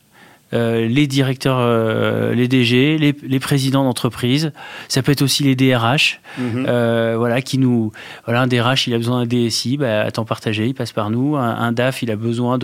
euh, 0.53 0.87
les 0.87 1.07
directeurs, 1.07 1.59
euh, 1.61 2.35
les 2.35 2.47
DG, 2.49 2.99
les, 2.99 3.15
les 3.23 3.41
présidents 3.41 3.85
d'entreprise. 3.85 4.53
Ça 4.89 5.03
peut 5.03 5.13
être 5.13 5.23
aussi 5.23 5.43
les 5.43 5.57
DRH, 5.57 6.21
Mhm. 6.39 6.67
euh, 6.69 7.15
voilà, 7.19 7.41
qui 7.43 7.59
nous, 7.59 7.91
voilà, 8.27 8.43
un 8.43 8.47
DRH, 8.47 8.87
il 8.87 8.95
a 8.95 8.99
besoin 8.99 9.21
d'un 9.21 9.27
DSI, 9.27 9.77
bah, 9.77 10.03
à 10.03 10.11
temps 10.11 10.25
partagé, 10.25 10.67
il 10.67 10.75
passe 10.75 10.93
par 10.93 11.11
nous. 11.11 11.37
Un, 11.37 11.43
un 11.57 11.73
DAF, 11.73 12.03
il 12.03 12.11
a 12.11 12.17
besoin 12.17 12.59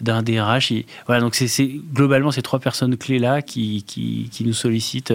d'un 0.00 0.22
DRH. 0.22 0.70
il- 0.70 0.84
voilà, 1.06 1.20
donc 1.20 1.34
c'est 1.34 1.70
globalement 1.92 2.30
ces 2.30 2.42
trois 2.42 2.58
personnes 2.58 2.96
clés 2.96 3.18
là 3.18 3.42
qui, 3.42 3.84
qui, 3.86 4.28
qui 4.32 4.44
nous 4.44 4.52
sollicitent 4.54 5.12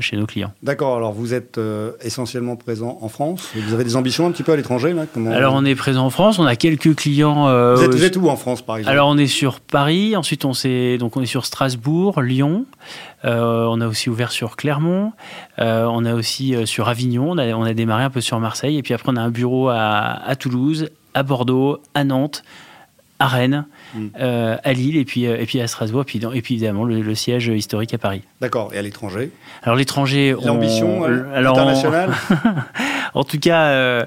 chez 0.00 0.16
nos 0.16 0.26
clients. 0.26 0.52
D'accord, 0.62 0.96
alors 0.96 1.12
vous 1.12 1.34
êtes 1.34 1.60
essentiellement 2.02 2.56
présent 2.56 2.98
en 3.00 3.08
France? 3.08 3.50
Vous 3.54 3.74
avez 3.74 3.84
des 3.84 3.96
ambitions 3.96 4.26
un 4.26 4.30
petit 4.32 4.42
peu 4.42 4.52
à 4.52 4.56
l'étranger 4.56 4.92
là 4.92 5.04
Comment- 5.12 5.32
Alors 5.32 5.54
on 5.54 5.64
est 5.64 5.74
présent 5.74 6.06
en 6.06 6.10
France, 6.10 6.38
on 6.38 6.44
a 6.46 6.56
quelques 6.56 6.94
clients. 6.94 7.44
vous, 7.76 7.82
êtes, 7.82 7.90
vous 7.94 8.04
êtes 8.04 8.16
où 8.16 8.28
en 8.28 8.36
France 8.36 8.62
par 8.62 8.76
exemple? 8.78 8.92
Alors 8.92 9.08
on 9.08 9.18
est 9.18 9.26
sur 9.26 9.60
Paris, 9.60 10.16
ensuite 10.16 10.44
on 10.44 10.52
s'est 10.54 10.98
donc 10.98 11.16
on 11.16 11.22
est 11.22 11.26
sur 11.26 11.41
Strasbourg, 11.46 12.20
Lyon, 12.22 12.64
euh, 13.24 13.66
on 13.70 13.80
a 13.80 13.86
aussi 13.86 14.08
ouvert 14.10 14.32
sur 14.32 14.56
Clermont, 14.56 15.12
euh, 15.58 15.86
on 15.90 16.04
a 16.04 16.14
aussi 16.14 16.54
euh, 16.54 16.66
sur 16.66 16.88
Avignon, 16.88 17.30
on 17.30 17.38
a, 17.38 17.46
on 17.54 17.62
a 17.64 17.74
démarré 17.74 18.04
un 18.04 18.10
peu 18.10 18.20
sur 18.20 18.38
Marseille. 18.40 18.76
Et 18.78 18.82
puis 18.82 18.94
après 18.94 19.10
on 19.12 19.16
a 19.16 19.20
un 19.22 19.30
bureau 19.30 19.68
à, 19.68 20.20
à 20.26 20.36
Toulouse, 20.36 20.88
à 21.14 21.22
Bordeaux, 21.22 21.80
à 21.94 22.04
Nantes, 22.04 22.42
à 23.18 23.26
Rennes, 23.28 23.66
Mm. 23.94 24.06
euh, 24.20 24.56
à 24.64 24.72
Lille 24.72 24.96
et 24.96 25.04
puis 25.04 25.24
et 25.24 25.44
puis 25.44 25.60
à 25.60 25.66
Strasbourg. 25.66 26.00
Et 26.00 26.04
puis, 26.06 26.18
dans- 26.18 26.32
et 26.32 26.40
puis 26.40 26.54
évidemment 26.54 26.84
le, 26.84 27.02
le 27.02 27.14
siège 27.14 27.48
historique 27.48 27.92
à 27.92 27.98
Paris. 27.98 28.22
D'accord, 28.40 28.70
et 28.72 28.78
à 28.78 28.82
l'étranger? 28.82 29.30
Alors 29.62 29.76
l'étranger, 29.76 30.34
on- 30.34 30.46
L'ambition 30.46 31.04
internationale? 31.34 32.10
En 33.14 33.24
tout 33.24 33.38
cas, 33.38 33.64
euh, 33.66 34.06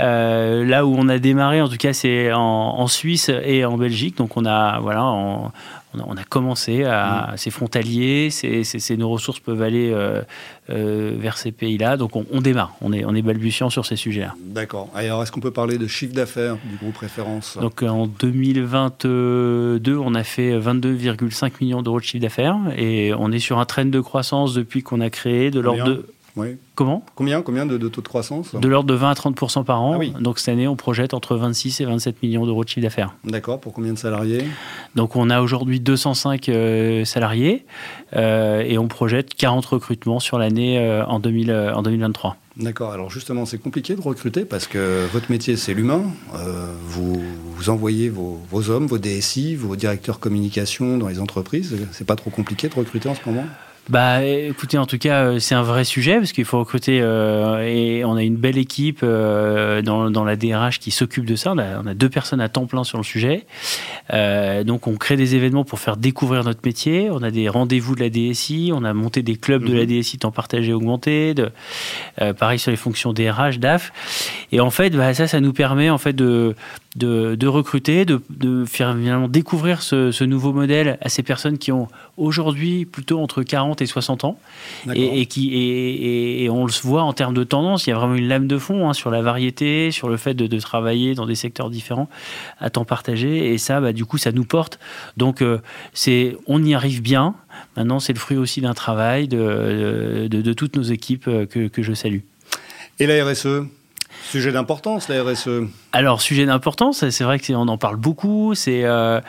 euh, 0.00 0.66
là 0.66 0.84
où 0.84 0.94
on 0.98 1.08
a 1.08 1.18
démarré, 1.18 1.62
en 1.62 1.68
tout 1.70 1.78
cas, 1.78 1.94
c'est 1.94 2.30
en, 2.34 2.38
en 2.40 2.86
Suisse 2.86 3.30
et 3.42 3.64
en 3.64 3.78
Belgique. 3.78 4.18
Donc 4.18 4.36
on 4.36 4.44
a, 4.44 4.78
voilà, 4.80 5.02
en- 5.04 5.52
on 5.94 6.00
a, 6.00 6.04
on 6.06 6.16
a 6.16 6.24
commencé 6.24 6.84
à, 6.84 7.34
c'est 7.36 7.50
frontalier, 7.50 8.30
c'est, 8.30 8.64
c'est- 8.64 8.96
nos 8.96 9.08
ressources 9.10 9.40
peuvent 9.40 9.62
aller 9.62 9.90
euh, 9.92 10.22
euh, 10.70 11.14
vers 11.18 11.36
ces 11.38 11.52
pays-là. 11.52 11.96
Donc 11.96 12.16
on, 12.16 12.24
on 12.32 12.40
démarre, 12.40 12.74
on 12.80 12.92
est, 12.92 13.04
on 13.04 13.14
est 13.14 13.22
balbutiant 13.22 13.70
sur 13.70 13.84
ces 13.86 13.96
sujets-là. 13.96 14.34
D'accord. 14.44 14.88
Alors 14.94 15.22
est-ce 15.22 15.32
qu'on 15.32 15.40
peut 15.40 15.50
parler 15.50 15.78
de 15.78 15.86
chiffre 15.86 16.14
d'affaires 16.14 16.56
du 16.64 16.76
groupe 16.76 16.96
référence? 16.98 17.58
Donc 17.60 17.82
euh, 17.82 17.88
en 17.88 18.06
2022, 18.06 19.96
on 19.96 20.14
a 20.14 20.24
fait 20.24 20.58
22,5 20.58 21.52
millions 21.60 21.82
d'euros 21.82 22.00
de 22.00 22.04
chiffre 22.04 22.22
d'affaires 22.22 22.56
et 22.76 23.12
on 23.18 23.32
est 23.32 23.38
sur 23.38 23.58
un 23.58 23.64
trend 23.64 23.84
de 23.84 24.00
croissance 24.00 24.54
depuis 24.54 24.82
qu'on 24.82 25.00
a 25.00 25.10
créé 25.10 25.50
de 25.50 25.60
l'ordre 25.60 25.84
de 25.84 26.06
Oui. 26.36 26.56
comment? 26.74 27.04
Combien, 27.14 27.42
combien 27.42 27.66
de, 27.66 27.76
de 27.76 27.88
taux 27.88 28.00
de 28.00 28.08
croissance? 28.08 28.54
De 28.54 28.68
l'ordre 28.68 28.88
de 28.88 28.94
20 28.94 29.10
à 29.10 29.14
30% 29.14 29.64
par 29.64 29.82
an. 29.82 29.92
Ah 29.94 29.98
oui. 29.98 30.14
Donc 30.20 30.38
cette 30.38 30.48
année, 30.48 30.66
on 30.66 30.76
projette 30.76 31.12
entre 31.14 31.36
26 31.36 31.80
et 31.80 31.84
27 31.84 32.22
millions 32.22 32.46
d'euros 32.46 32.64
de 32.64 32.68
chiffre 32.68 32.82
d'affaires. 32.82 33.14
D'accord, 33.24 33.60
pour 33.60 33.72
combien 33.72 33.92
de 33.92 33.98
salariés? 33.98 34.44
Donc 34.94 35.16
on 35.16 35.28
a 35.30 35.40
aujourd'hui 35.40 35.80
205 35.80 36.48
euh, 36.48 37.04
salariés 37.04 37.66
euh, 38.16 38.62
et 38.62 38.78
on 38.78 38.88
projette 38.88 39.34
40 39.34 39.64
recrutements 39.66 40.20
sur 40.20 40.38
l'année 40.38 40.78
euh, 40.78 41.04
en, 41.06 41.18
2000, 41.20 41.50
euh, 41.50 41.74
en 41.74 41.82
2023. 41.82 42.36
D'accord, 42.56 42.92
alors 42.92 43.10
justement 43.10 43.46
c'est 43.46 43.56
compliqué 43.58 43.94
de 43.94 44.00
recruter 44.02 44.44
parce 44.44 44.66
que 44.66 45.06
votre 45.12 45.30
métier 45.30 45.56
c'est 45.56 45.72
l'humain. 45.72 46.02
Euh, 46.34 46.66
vous, 46.86 47.22
vous 47.56 47.70
envoyez 47.70 48.10
vos, 48.10 48.38
vos 48.50 48.68
hommes, 48.70 48.86
vos 48.86 48.98
DSI, 48.98 49.54
vos 49.56 49.74
directeurs 49.76 50.20
communication 50.20 50.98
dans 50.98 51.08
les 51.08 51.18
entreprises. 51.20 51.74
C'est 51.92 52.06
pas 52.06 52.16
trop 52.16 52.30
compliqué 52.30 52.68
de 52.68 52.74
recruter 52.74 53.08
en 53.08 53.14
ce 53.14 53.20
moment? 53.26 53.44
Bah, 53.88 54.24
écoutez, 54.24 54.78
en 54.78 54.86
tout 54.86 54.96
cas, 54.96 55.24
euh, 55.24 55.38
c'est 55.40 55.56
un 55.56 55.62
vrai 55.62 55.82
sujet 55.82 56.18
parce 56.18 56.30
qu'il 56.30 56.44
faut 56.44 56.60
recruter 56.60 57.00
euh, 57.02 57.66
et 57.66 58.04
on 58.04 58.14
a 58.14 58.22
une 58.22 58.36
belle 58.36 58.56
équipe 58.56 59.00
euh, 59.02 59.82
dans, 59.82 60.08
dans 60.08 60.24
la 60.24 60.36
DRH 60.36 60.78
qui 60.78 60.92
s'occupe 60.92 61.24
de 61.24 61.34
ça. 61.34 61.52
On 61.52 61.58
a, 61.58 61.80
on 61.82 61.86
a 61.86 61.94
deux 61.94 62.08
personnes 62.08 62.40
à 62.40 62.48
temps 62.48 62.66
plein 62.66 62.84
sur 62.84 62.96
le 62.96 63.02
sujet. 63.02 63.44
Euh, 64.12 64.62
donc, 64.62 64.86
on 64.86 64.94
crée 64.94 65.16
des 65.16 65.34
événements 65.34 65.64
pour 65.64 65.80
faire 65.80 65.96
découvrir 65.96 66.44
notre 66.44 66.60
métier. 66.64 67.10
On 67.10 67.24
a 67.24 67.32
des 67.32 67.48
rendez-vous 67.48 67.96
de 67.96 68.00
la 68.00 68.08
DSI. 68.08 68.70
On 68.72 68.84
a 68.84 68.94
monté 68.94 69.24
des 69.24 69.34
clubs 69.34 69.64
de 69.64 69.74
la 69.74 69.84
DSI 69.84 70.18
temps 70.18 70.30
partagé 70.30 70.72
augmenté. 70.72 71.34
De, 71.34 71.50
euh, 72.20 72.32
pareil 72.32 72.60
sur 72.60 72.70
les 72.70 72.76
fonctions 72.76 73.12
DRH, 73.12 73.58
DAF. 73.58 73.92
Et 74.52 74.60
en 74.60 74.70
fait, 74.70 74.90
bah, 74.90 75.12
ça, 75.12 75.26
ça 75.26 75.40
nous 75.40 75.52
permet 75.52 75.90
en 75.90 75.98
fait 75.98 76.12
de 76.12 76.54
de, 76.96 77.34
de 77.34 77.46
recruter, 77.46 78.04
de, 78.04 78.20
de 78.28 78.64
faire 78.66 78.94
finalement 78.94 79.28
découvrir 79.28 79.82
ce, 79.82 80.10
ce 80.10 80.24
nouveau 80.24 80.52
modèle 80.52 80.98
à 81.00 81.08
ces 81.08 81.22
personnes 81.22 81.56
qui 81.56 81.72
ont 81.72 81.88
aujourd'hui 82.18 82.84
plutôt 82.84 83.18
entre 83.20 83.42
40 83.42 83.80
et 83.80 83.86
60 83.86 84.24
ans 84.24 84.38
et, 84.94 85.20
et 85.20 85.26
qui 85.26 85.52
et, 85.54 86.50
on 86.50 86.66
le 86.66 86.72
voit 86.82 87.02
en 87.02 87.14
termes 87.14 87.34
de 87.34 87.44
tendance, 87.44 87.86
il 87.86 87.90
y 87.90 87.92
a 87.92 87.96
vraiment 87.96 88.14
une 88.14 88.28
lame 88.28 88.46
de 88.46 88.58
fond 88.58 88.88
hein, 88.88 88.92
sur 88.92 89.10
la 89.10 89.22
variété, 89.22 89.90
sur 89.90 90.08
le 90.10 90.18
fait 90.18 90.34
de, 90.34 90.46
de 90.46 90.60
travailler 90.60 91.14
dans 91.14 91.24
des 91.24 91.34
secteurs 91.34 91.70
différents 91.70 92.10
à 92.60 92.68
temps 92.68 92.84
partagé 92.84 93.52
et 93.52 93.58
ça, 93.58 93.80
bah, 93.80 93.92
du 93.92 94.04
coup, 94.04 94.18
ça 94.18 94.32
nous 94.32 94.44
porte. 94.44 94.78
Donc, 95.16 95.40
euh, 95.40 95.60
c'est 95.94 96.36
on 96.46 96.62
y 96.62 96.74
arrive 96.74 97.00
bien. 97.00 97.34
Maintenant, 97.76 98.00
c'est 98.00 98.12
le 98.12 98.18
fruit 98.18 98.36
aussi 98.36 98.60
d'un 98.60 98.74
travail 98.74 99.28
de, 99.28 100.28
de, 100.28 100.52
toutes 100.52 100.76
nos 100.76 100.82
équipes 100.82 101.28
euh, 101.28 101.46
que, 101.46 101.68
que 101.68 101.82
je 101.82 101.94
salue. 101.94 102.20
Et 102.98 103.06
la 103.06 103.24
RSE 103.24 103.66
Sujet 104.30 104.52
d'importance, 104.52 105.08
la. 105.08 105.22
RSE. 105.22 105.68
Alors, 105.94 106.22
sujet 106.22 106.46
d'importance, 106.46 107.06
c'est 107.10 107.24
vrai 107.24 107.38
qu'on 107.38 107.68
en 107.68 107.76
parle 107.76 107.96
beaucoup. 107.96 108.54
C'est, 108.54 108.84
euh, 108.84 109.20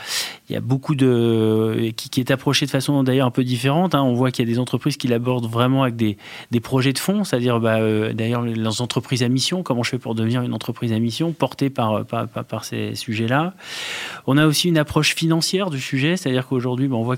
il 0.50 0.54
y 0.54 0.56
a 0.56 0.62
beaucoup 0.62 0.96
de 0.96 1.92
qui, 1.98 2.22
est 2.22 2.32
approché 2.32 2.66
de 2.66 2.72
façon 2.72 3.04
d'ailleurs 3.04 3.28
un 3.28 3.32
peu 3.32 3.44
différente. 3.44 3.96
hein. 3.96 4.02
On 4.02 4.14
voit 4.14 4.32
qu'il 4.32 4.48
y 4.48 4.50
a 4.50 4.54
des 4.54 4.60
entreprises 4.60 4.96
qui 4.96 5.10
l'abordent 5.10 5.46
vraiment 5.50 5.84
avec 5.84 5.98
des, 5.98 6.18
des 6.52 6.60
projets 6.62 6.94
de 6.94 7.00
fond, 7.00 7.26
c'est-à-dire 7.26 7.60
bah, 7.60 7.80
euh, 7.80 8.14
d'ailleurs 8.14 8.44
les 8.44 8.82
entreprises 8.82 9.24
à 9.24 9.28
mission. 9.28 9.62
Comment 9.62 9.84
je 9.84 9.90
fais 9.90 9.98
pour 9.98 10.16
devenir 10.16 10.42
une 10.42 10.54
entreprise 10.54 10.94
à 10.94 11.00
mission 11.00 11.34
portée 11.34 11.70
par 11.70 12.06
par, 12.06 12.64
ces 12.64 12.96
sujets-là. 12.96 13.54
On 14.26 14.38
a 14.38 14.46
aussi 14.46 14.70
une 14.70 14.78
approche 14.78 15.16
financière 15.16 15.70
du 15.70 15.82
sujet, 15.82 16.16
c'est-à-dire 16.16 16.48
qu'aujourd'hui, 16.48 16.88
bah, 16.88 16.96
on 16.96 17.04
voit 17.04 17.18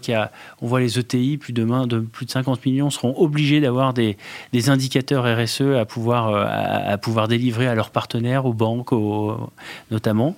on 0.62 0.68
voit 0.68 0.80
les 0.80 0.98
ETI 0.98 1.38
plus 1.38 1.54
demain 1.54 1.86
de 1.86 2.00
plus 2.00 2.26
de 2.26 2.32
50 2.32 2.66
millions 2.66 2.90
seront 2.90 3.14
obligés 3.18 3.62
d'avoir 3.62 3.94
des, 3.94 4.18
des 4.54 4.70
indicateurs 4.72 5.26
RSE 5.26 5.62
à 5.80 5.86
pouvoir 5.86 6.30
euh, 6.30 6.46
à, 6.48 6.94
à 6.94 6.98
pouvoir 6.98 7.28
délivrer 7.28 7.68
à 7.68 7.76
leurs 7.76 7.92
partenaires, 7.92 8.46
aux 8.48 8.54
banques, 8.54 8.92
aux- 8.92 9.35
notamment. 9.92 10.36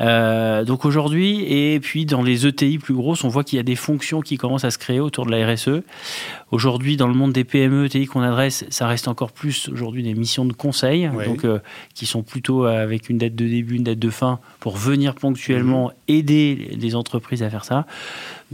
Euh, 0.00 0.64
donc 0.64 0.84
aujourd'hui, 0.84 1.44
et 1.44 1.78
puis 1.80 2.04
dans 2.04 2.22
les 2.22 2.46
ETI 2.46 2.78
plus 2.78 2.94
grosses, 2.94 3.22
on 3.22 3.28
voit 3.28 3.44
qu'il 3.44 3.56
y 3.56 3.60
a 3.60 3.62
des 3.64 3.76
fonctions 3.76 4.20
qui 4.20 4.36
commencent 4.36 4.64
à 4.64 4.70
se 4.70 4.78
créer 4.78 5.00
autour 5.00 5.26
de 5.26 5.30
la 5.30 5.46
RSE. 5.52 5.82
Aujourd'hui, 6.50 6.96
dans 6.96 7.06
le 7.06 7.14
monde 7.14 7.32
des 7.32 7.44
PME, 7.44 7.86
ETI 7.86 8.06
qu'on 8.06 8.22
adresse, 8.22 8.64
ça 8.70 8.88
reste 8.88 9.08
encore 9.08 9.32
plus 9.32 9.68
aujourd'hui 9.68 10.02
des 10.02 10.14
missions 10.14 10.44
de 10.44 10.52
conseil, 10.52 11.08
Oui. 11.14 11.26
donc 11.26 11.44
euh, 11.44 11.60
qui 11.94 12.06
sont 12.06 12.22
plutôt 12.22 12.64
avec 12.64 13.08
une 13.08 13.18
date 13.18 13.34
de 13.34 13.46
début, 13.46 13.76
une 13.76 13.84
date 13.84 13.98
de 13.98 14.10
fin, 14.10 14.40
pour 14.60 14.76
venir 14.76 15.14
ponctuellement 15.14 15.92
aider 16.08 16.70
les 16.76 16.94
entreprises 16.96 17.42
à 17.42 17.50
faire 17.50 17.64
ça. 17.64 17.86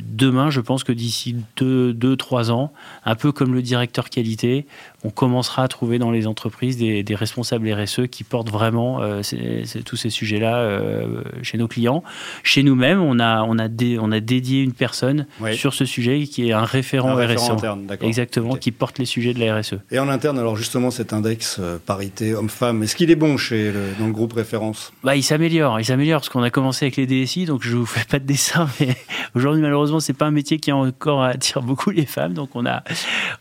Demain, 0.05 0.51
je 0.51 0.61
pense 0.61 0.85
que 0.85 0.93
d'ici 0.93 1.37
2-3 1.59 2.51
ans, 2.51 2.73
un 3.05 3.15
peu 3.15 3.33
comme 3.33 3.55
le 3.55 3.63
directeur 3.63 4.11
qualité, 4.11 4.67
on 5.05 5.11
commencera 5.11 5.63
à 5.65 5.69
trouver 5.69 5.99
dans 5.99 6.11
les 6.11 6.27
entreprises 6.27 6.77
des, 6.77 7.03
des 7.03 7.15
responsables 7.15 7.71
RSE 7.73 8.03
qui 8.11 8.25
portent 8.25 8.51
vraiment 8.51 9.01
euh, 9.03 9.23
ces- 9.23 9.65
ces- 9.65 9.83
tous 9.83 9.97
ces 9.97 10.11
sujets-là 10.11 10.57
euh, 10.59 11.23
chez 11.43 11.59
nos 11.59 11.69
clients. 11.69 12.03
Chez 12.43 12.63
nous-mêmes, 12.63 13.01
on 13.01 13.19
a, 13.19 13.43
on, 13.43 13.59
a 13.59 13.69
dé- 13.69 13.99
on 14.01 14.13
a 14.13 14.21
dédié 14.21 14.63
une 14.63 14.73
personne 14.73 15.27
Oui. 15.41 15.57
sur 15.57 15.75
ce 15.75 15.85
sujet 15.85 16.23
qui 16.25 16.49
est 16.49 16.53
un 16.53 16.65
référent, 16.65 17.11
Un 17.11 17.15
référent 17.15 17.47
RSE. 17.47 17.51
interne. 17.53 17.87
Exactement, 18.03 18.57
qui 18.57 18.71
porte 18.73 18.99
les 18.99 19.05
sujets 19.07 19.35
de 19.35 19.41
la 19.41 19.59
RSE. 19.59 19.75
Et 19.91 19.99
en 19.99 20.09
interne, 20.09 20.39
alors 20.39 20.57
justement, 20.57 20.91
cet 20.91 21.13
index 21.13 21.57
euh, 21.61 21.79
parité 21.85 22.35
homme-femme, 22.35 22.83
est-ce 22.83 22.95
qu'il 22.97 23.11
est 23.11 23.17
bon 23.17 23.37
chez 23.37 23.73
le- 23.73 23.93
dans 23.99 24.07
le 24.07 24.13
groupe 24.13 24.33
référence? 24.35 24.93
Bah, 25.03 25.17
il 25.17 25.23
s'améliore, 25.23 25.81
il 25.81 25.85
s'améliore 25.85 26.21
parce 26.21 26.29
qu'on 26.29 26.43
a 26.43 26.51
commencé 26.51 26.85
avec 26.85 26.97
les 26.97 27.07
DSI, 27.07 27.47
donc 27.47 27.63
je 27.63 27.77
vous 27.77 27.87
fais 27.87 28.05
pas 28.05 28.19
de 28.19 28.25
dessin, 28.27 28.69
mais 28.81 28.95
aujourd'hui 29.35 29.63
malheureusement 29.63 29.90
c'est 29.99 30.13
pas 30.13 30.27
un 30.27 30.31
métier 30.31 30.59
qui 30.61 30.71
encore 30.71 31.25
attire 31.25 31.63
beaucoup 31.63 31.91
les 31.91 32.07
femmes, 32.07 32.35
donc 32.35 32.51
on 32.55 32.65
a, 32.67 32.85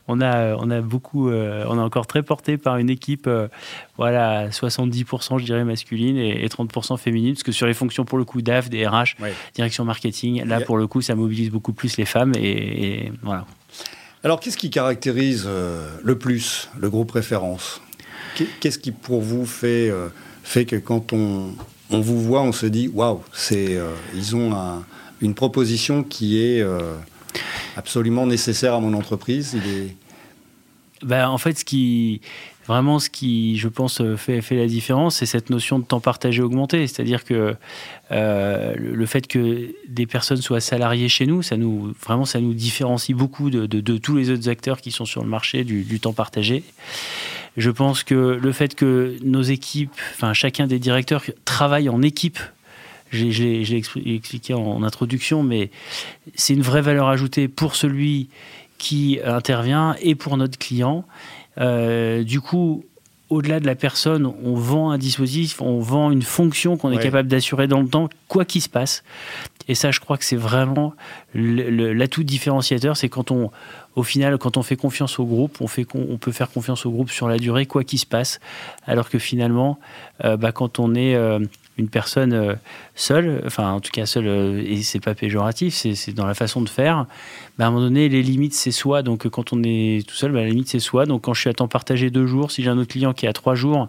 on 0.08 0.20
a, 0.22 0.56
on 0.56 0.72
a 0.72 0.82
beaucoup, 0.82 1.30
euh, 1.30 1.66
on 1.68 1.78
est 1.78 1.82
encore 1.82 2.08
très 2.08 2.24
porté 2.24 2.58
par 2.58 2.78
une 2.78 2.90
équipe, 2.90 3.28
euh, 3.28 3.48
voilà, 3.98 4.40
à 4.40 4.48
70% 4.48 5.38
je 5.38 5.46
dirais 5.46 5.64
masculine 5.64 6.18
et, 6.18 6.44
et 6.44 6.48
30% 6.48 6.98
féminine, 6.98 7.34
parce 7.34 7.44
que 7.44 7.52
sur 7.52 7.68
les 7.68 7.76
fonctions 7.76 8.06
pour 8.06 8.18
le 8.18 8.24
coup 8.26 8.42
DAF, 8.42 8.70
DRH, 8.72 9.16
Ouais. 9.22 9.34
direction 9.54 9.86
marketing, 9.86 10.44
là 10.46 10.62
pour 10.62 10.78
le 10.78 10.88
coup 10.88 11.02
ça 11.02 11.14
mobilise 11.14 11.52
beaucoup 11.52 11.74
plus 11.74 11.98
les 11.98 12.06
femmes 12.06 12.32
et, 12.36 13.04
et 13.06 13.12
voilà. 13.22 13.46
Alors, 14.24 14.40
qu'est-ce 14.42 14.58
qui 14.58 14.70
caractérise 14.70 15.46
euh, 15.48 15.88
le 16.04 16.18
plus 16.18 16.70
le 16.78 16.90
groupe 16.90 17.12
référence? 17.12 17.82
Qu'est- 18.36 18.48
Qu'est-ce 18.60 18.78
qui, 18.80 18.92
pour 18.92 19.22
vous, 19.22 19.46
fait, 19.46 19.90
fait 20.44 20.66
que 20.66 20.76
quand 20.76 21.14
on, 21.14 21.52
on 21.90 22.02
vous 22.02 22.20
voit, 22.22 22.42
on 22.42 22.52
se 22.52 22.66
dit 22.66 22.90
waouh, 22.94 23.22
c'est, 23.32 23.78
euh, 23.78 23.94
ils 24.14 24.36
ont 24.36 24.54
un- 24.54 24.84
une 25.22 25.36
proposition 25.36 26.04
qui 26.04 26.42
est 26.42 26.62
euh, 26.62 26.96
absolument 27.76 28.26
nécessaire 28.26 28.74
à 28.74 28.80
mon 28.80 28.94
entreprise. 28.94 29.56
Il 29.56 29.72
est... 29.72 29.96
Bah, 31.02 31.30
en 31.30 31.38
fait, 31.38 31.60
ce 31.60 31.66
qui 31.66 32.22
vraiment 32.70 33.00
ce 33.00 33.10
qui, 33.10 33.58
je 33.58 33.68
pense, 33.68 34.00
euh, 34.00 34.16
fait, 34.16 34.44
la 34.52 34.68
différence, 34.68 35.18
c'est 35.18 35.26
cette 35.26 35.50
notion 35.50 35.80
de 35.80 35.86
temps 35.86 36.00
partagé 36.00 36.44
augmenté. 36.44 36.86
C'est-à-dire 36.86 37.26
que 37.26 37.56
euh, 38.12 38.76
le 38.78 39.06
fait 39.08 39.28
que 39.28 39.74
des 39.88 40.06
personnes 40.06 40.38
soient 40.38 40.60
salariées 40.60 41.10
chez 41.10 41.26
nous, 41.26 41.42
ça 41.42 41.58
nous 41.58 41.96
vraiment 42.06 42.26
ça 42.26 42.40
nous 42.40 42.54
différencie 42.54 43.18
beaucoup 43.18 43.50
de, 43.50 43.98
tous 43.98 44.18
les 44.18 44.30
autres 44.30 44.50
acteurs 44.50 44.82
qui 44.82 44.92
sont 44.92 45.06
sur 45.06 45.24
le 45.24 45.30
marché 45.30 45.64
du 45.64 46.00
temps 46.00 46.14
partagé. 46.14 46.64
Je 47.58 47.72
pense 47.72 48.04
que 48.04 48.40
le 48.42 48.52
fait 48.52 48.76
que 48.76 49.18
nos 49.24 49.42
équipes, 49.42 50.00
enfin 50.14 50.34
chacun 50.34 50.68
des 50.68 50.78
directeurs 50.78 51.24
travaille 51.46 51.90
en 51.90 52.04
équipe 52.04 52.40
je 53.12 53.44
l'ai 53.44 54.16
expliqué 54.16 54.54
en 54.54 54.84
introduction, 54.84 55.44
mais 55.44 55.72
c'est 56.36 56.54
une 56.54 56.62
vraie 56.62 56.82
valeur 56.82 57.08
ajoutée 57.08 57.48
pour 57.48 57.76
celui 57.76 58.30
qui 58.78 59.20
intervient 59.24 59.96
et 60.02 60.16
pour 60.16 60.38
notre 60.38 60.58
client. 60.58 61.06
Euh, 61.60 62.24
du 62.24 62.42
coup, 62.42 62.86
au-delà 63.30 63.60
de 63.60 63.68
la 63.68 63.76
personne, 63.76 64.32
on 64.44 64.56
vend 64.56 64.90
un 64.90 64.98
dispositif, 64.98 65.62
on 65.62 65.80
vend 65.80 66.10
une 66.10 66.24
fonction 66.24 66.78
qu'on 66.78 66.92
est 66.92 66.98
capable 66.98 67.28
d'assurer 67.28 67.68
dans 67.68 67.82
le 67.82 67.88
temps, 67.88 68.10
quoi 68.28 68.44
qu'il 68.44 68.62
se 68.62 68.70
passe. 68.70 69.04
Et 69.68 69.76
ça, 69.76 69.92
je 69.92 70.00
crois 70.00 70.18
que 70.18 70.26
c'est 70.26 70.36
vraiment 70.36 70.96
l'atout 71.36 72.24
différenciateur, 72.24 72.98
c'est 72.98 73.10
quand 73.10 73.30
on, 73.30 73.52
au 73.96 74.02
final, 74.02 74.40
quand 74.40 74.58
on 74.58 74.64
fait 74.64 74.76
confiance 74.76 75.20
au 75.20 75.26
groupe, 75.26 75.62
on, 75.62 75.68
fait, 75.68 75.86
on 75.94 76.18
peut 76.18 76.32
faire 76.32 76.50
confiance 76.50 76.88
au 76.88 76.92
groupe 76.92 77.12
sur 77.12 77.28
la 77.28 77.38
durée, 77.38 77.68
quoi 77.68 77.84
qu'il 77.84 78.00
se 78.00 78.08
passe. 78.08 78.40
Alors 78.88 79.10
que 79.10 79.20
finalement, 79.20 79.78
euh, 80.24 80.38
bah, 80.38 80.52
quand 80.52 80.80
on 80.80 80.96
est 80.96 81.14
euh, 81.14 81.40
une 81.80 81.90
personne 81.90 82.34
euh, 82.34 82.54
seule, 82.94 83.42
enfin 83.46 83.72
en 83.72 83.80
tout 83.80 83.92
cas 83.92 84.06
seule, 84.06 84.28
euh, 84.28 84.64
et 84.66 84.84
c'est 84.84 85.00
pas 85.00 85.16
péjoratif, 85.16 85.74
c'est 85.74 86.14
dans 86.14 86.26
la 86.26 86.34
façon 86.34 86.62
de 86.62 86.70
faire, 86.70 87.06
bah, 87.58 87.66
à 87.66 87.68
un 87.70 87.72
moment 87.72 87.86
donné, 87.86 88.10
les 88.10 88.22
limites 88.22 88.54
c'est 88.54 88.72
soi. 88.72 89.02
Donc 89.02 89.28
quand 89.30 89.54
on 89.54 89.64
est 89.64 90.06
tout 90.08 90.16
seul, 90.16 90.32
bah, 90.32 90.42
la 90.42 90.50
limite 90.50 90.68
c'est 90.68 90.80
soi. 90.80 91.06
Donc 91.06 91.24
quand 91.24 91.34
je 91.34 91.42
suis 91.42 91.50
à 91.50 91.54
temps 91.54 91.68
partagé 91.68 92.10
deux 92.10 92.28
jours, 92.28 92.52
si 92.52 92.62
j'ai 92.62 92.70
un 92.70 92.78
autre 92.78 92.92
client 92.92 93.14
qui 93.14 93.26
est 93.26 93.30
à 93.30 93.34
trois 93.34 93.56
jours 93.56 93.88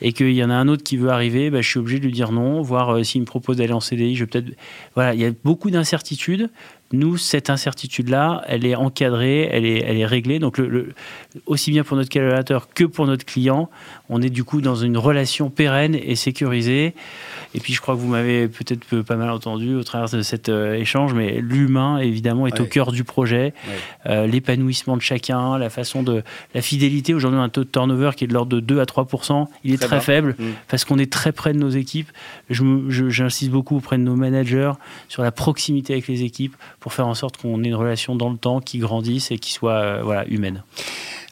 et 0.00 0.12
qu'il 0.12 0.32
y 0.32 0.44
en 0.44 0.50
a 0.50 0.54
un 0.54 0.68
autre 0.68 0.82
qui 0.82 0.96
veut 0.96 1.10
arriver, 1.10 1.50
bah, 1.50 1.62
je 1.62 1.68
suis 1.68 1.78
obligé 1.78 2.00
de 2.00 2.04
lui 2.04 2.12
dire 2.12 2.32
non, 2.32 2.60
voir 2.62 2.96
euh, 2.96 3.02
s'il 3.04 3.20
me 3.20 3.26
propose 3.26 3.56
d'aller 3.56 3.72
en 3.72 3.80
CDI, 3.80 4.16
je 4.16 4.24
peut-être. 4.24 4.48
Voilà, 4.94 5.14
il 5.14 5.20
y 5.20 5.24
a 5.24 5.30
beaucoup 5.44 5.70
d'incertitudes 5.70 6.50
nous, 6.92 7.16
cette 7.16 7.50
incertitude-là, 7.50 8.42
elle 8.46 8.66
est 8.66 8.74
encadrée, 8.74 9.48
elle 9.52 9.64
est, 9.64 9.80
elle 9.86 9.96
est 9.96 10.06
réglée. 10.06 10.40
Donc, 10.40 10.58
le, 10.58 10.92
aussi 11.46 11.70
bien 11.70 11.84
pour 11.84 11.96
notre 11.96 12.10
collaborateur 12.10 12.68
que 12.74 12.82
pour 12.82 13.06
notre 13.06 13.24
client, 13.24 13.70
on 14.08 14.20
est 14.20 14.30
du 14.30 14.42
coup 14.42 14.60
dans 14.60 14.74
une 14.74 14.98
relation 14.98 15.50
pérenne 15.50 15.94
et 15.94 16.16
sécurisée. 16.16 16.94
Et 17.54 17.60
puis, 17.60 17.74
je 17.74 17.80
crois 17.80 17.94
que 17.94 18.00
vous 18.00 18.08
m'avez 18.08 18.48
peut-être 18.48 19.02
pas 19.02 19.14
mal 19.14 19.30
entendu 19.30 19.76
au 19.76 19.84
travers 19.84 20.10
de 20.10 20.22
cet 20.22 20.48
euh, 20.48 20.74
échange, 20.74 21.14
mais 21.14 21.40
l'humain, 21.40 21.98
évidemment, 21.98 22.48
est 22.48 22.58
au 22.58 22.66
cœur 22.66 22.90
du 22.90 23.04
projet. 23.04 23.54
Euh, 24.06 24.26
l'épanouissement 24.26 24.96
de 24.96 25.02
chacun, 25.02 25.58
la 25.58 25.70
façon 25.70 26.02
de. 26.02 26.24
La 26.54 26.62
fidélité, 26.62 27.14
aujourd'hui, 27.14 27.38
on 27.38 27.42
a 27.42 27.44
un 27.44 27.48
taux 27.48 27.64
de 27.64 27.70
turnover 27.70 28.10
qui 28.16 28.24
est 28.24 28.26
de 28.26 28.34
l'ordre 28.34 28.50
de 28.50 28.60
2 28.60 28.80
à 28.80 28.84
3% 28.84 29.46
Il 29.62 29.74
est 29.74 29.78
très, 29.78 30.00
faible 30.00 30.34
mm. 30.38 30.44
parce 30.68 30.84
qu'on 30.84 30.98
est 30.98 31.12
très 31.12 31.30
près 31.30 31.52
de 31.52 31.58
nos 31.58 31.70
équipes. 31.70 32.10
J'insiste 32.50 33.50
beaucoup 33.50 33.76
auprès 33.76 33.96
de 33.96 34.02
nos 34.02 34.16
managers 34.16 34.72
sur 35.08 35.22
la 35.22 35.30
proximité 35.30 35.92
avec 35.92 36.08
les 36.08 36.24
équipes 36.24 36.56
pour 36.80 36.92
faire 36.92 37.06
en 37.06 37.14
sorte 37.14 37.36
qu'on 37.36 37.62
ait 37.62 37.68
une 37.68 37.74
relation 37.74 38.16
dans 38.16 38.30
le 38.30 38.38
temps 38.38 38.60
qui 38.60 38.78
grandisse 38.78 39.30
et 39.30 39.38
qui 39.38 39.52
soit 39.52 39.74
euh, 39.74 40.00
voilà, 40.02 40.26
humaine. 40.28 40.64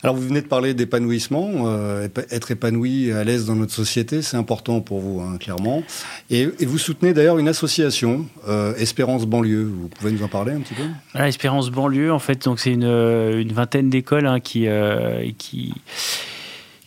Alors 0.04 0.14
vous 0.14 0.22
venez 0.22 0.42
de 0.42 0.46
parler 0.46 0.74
d'épanouissement, 0.74 1.50
euh, 1.66 2.06
être 2.30 2.52
épanoui 2.52 3.10
à 3.10 3.24
l'aise 3.24 3.46
dans 3.46 3.56
notre 3.56 3.72
société, 3.72 4.22
c'est 4.22 4.36
important 4.36 4.80
pour 4.80 5.00
vous, 5.00 5.20
hein, 5.20 5.38
clairement. 5.38 5.82
Et, 6.30 6.46
vous 6.46 6.78
soutenez 6.78 7.12
d'ailleurs 7.12 7.38
une 7.38 7.48
association, 7.48 8.26
euh, 8.46 8.76
Espérance 8.76 9.26
Banlieue. 9.26 9.64
Vous 9.64 9.88
pouvez 9.88 10.12
nous 10.12 10.22
en 10.22 10.28
parler 10.28 10.52
un 10.52 10.60
petit 10.60 10.74
peu? 10.74 10.84
Voilà, 11.12 11.26
Espérance 11.26 11.70
Banlieue, 11.70 12.12
en 12.12 12.20
fait, 12.20 12.44
donc 12.44 12.60
c'est 12.60 12.72
une, 12.72 12.84
une, 12.84 13.52
vingtaine 13.52 13.90
d'écoles 13.90 14.26
hein, 14.26 14.38
qui, 14.38 14.68
qui 15.36 15.74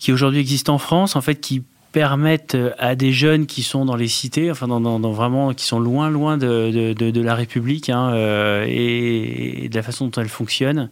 qui 0.02 0.12
aujourd'hui 0.12 0.40
existent 0.40 0.74
en 0.74 0.80
France, 0.80 1.16
en 1.16 1.22
fait, 1.22 1.36
qui 1.36 1.62
permettent 1.92 2.58
à 2.78 2.96
des 2.96 3.12
jeunes 3.12 3.46
qui 3.46 3.64
sont 3.64 3.86
dans 3.86 3.96
les 3.96 4.08
cités, 4.08 4.50
enfin 4.50 4.68
vraiment 4.68 5.54
qui 5.54 5.66
sont 5.66 5.80
loin 5.80 6.10
loin 6.10 6.38
de 6.38 7.22
la 7.22 7.36
République 7.36 7.90
hein, 7.90 8.14
euh, 8.14 8.66
et, 8.68 9.68
de 9.70 9.76
la 9.76 9.84
façon 9.84 10.08
dont 10.08 10.22
elle 10.22 10.30
fonctionne, 10.30 10.90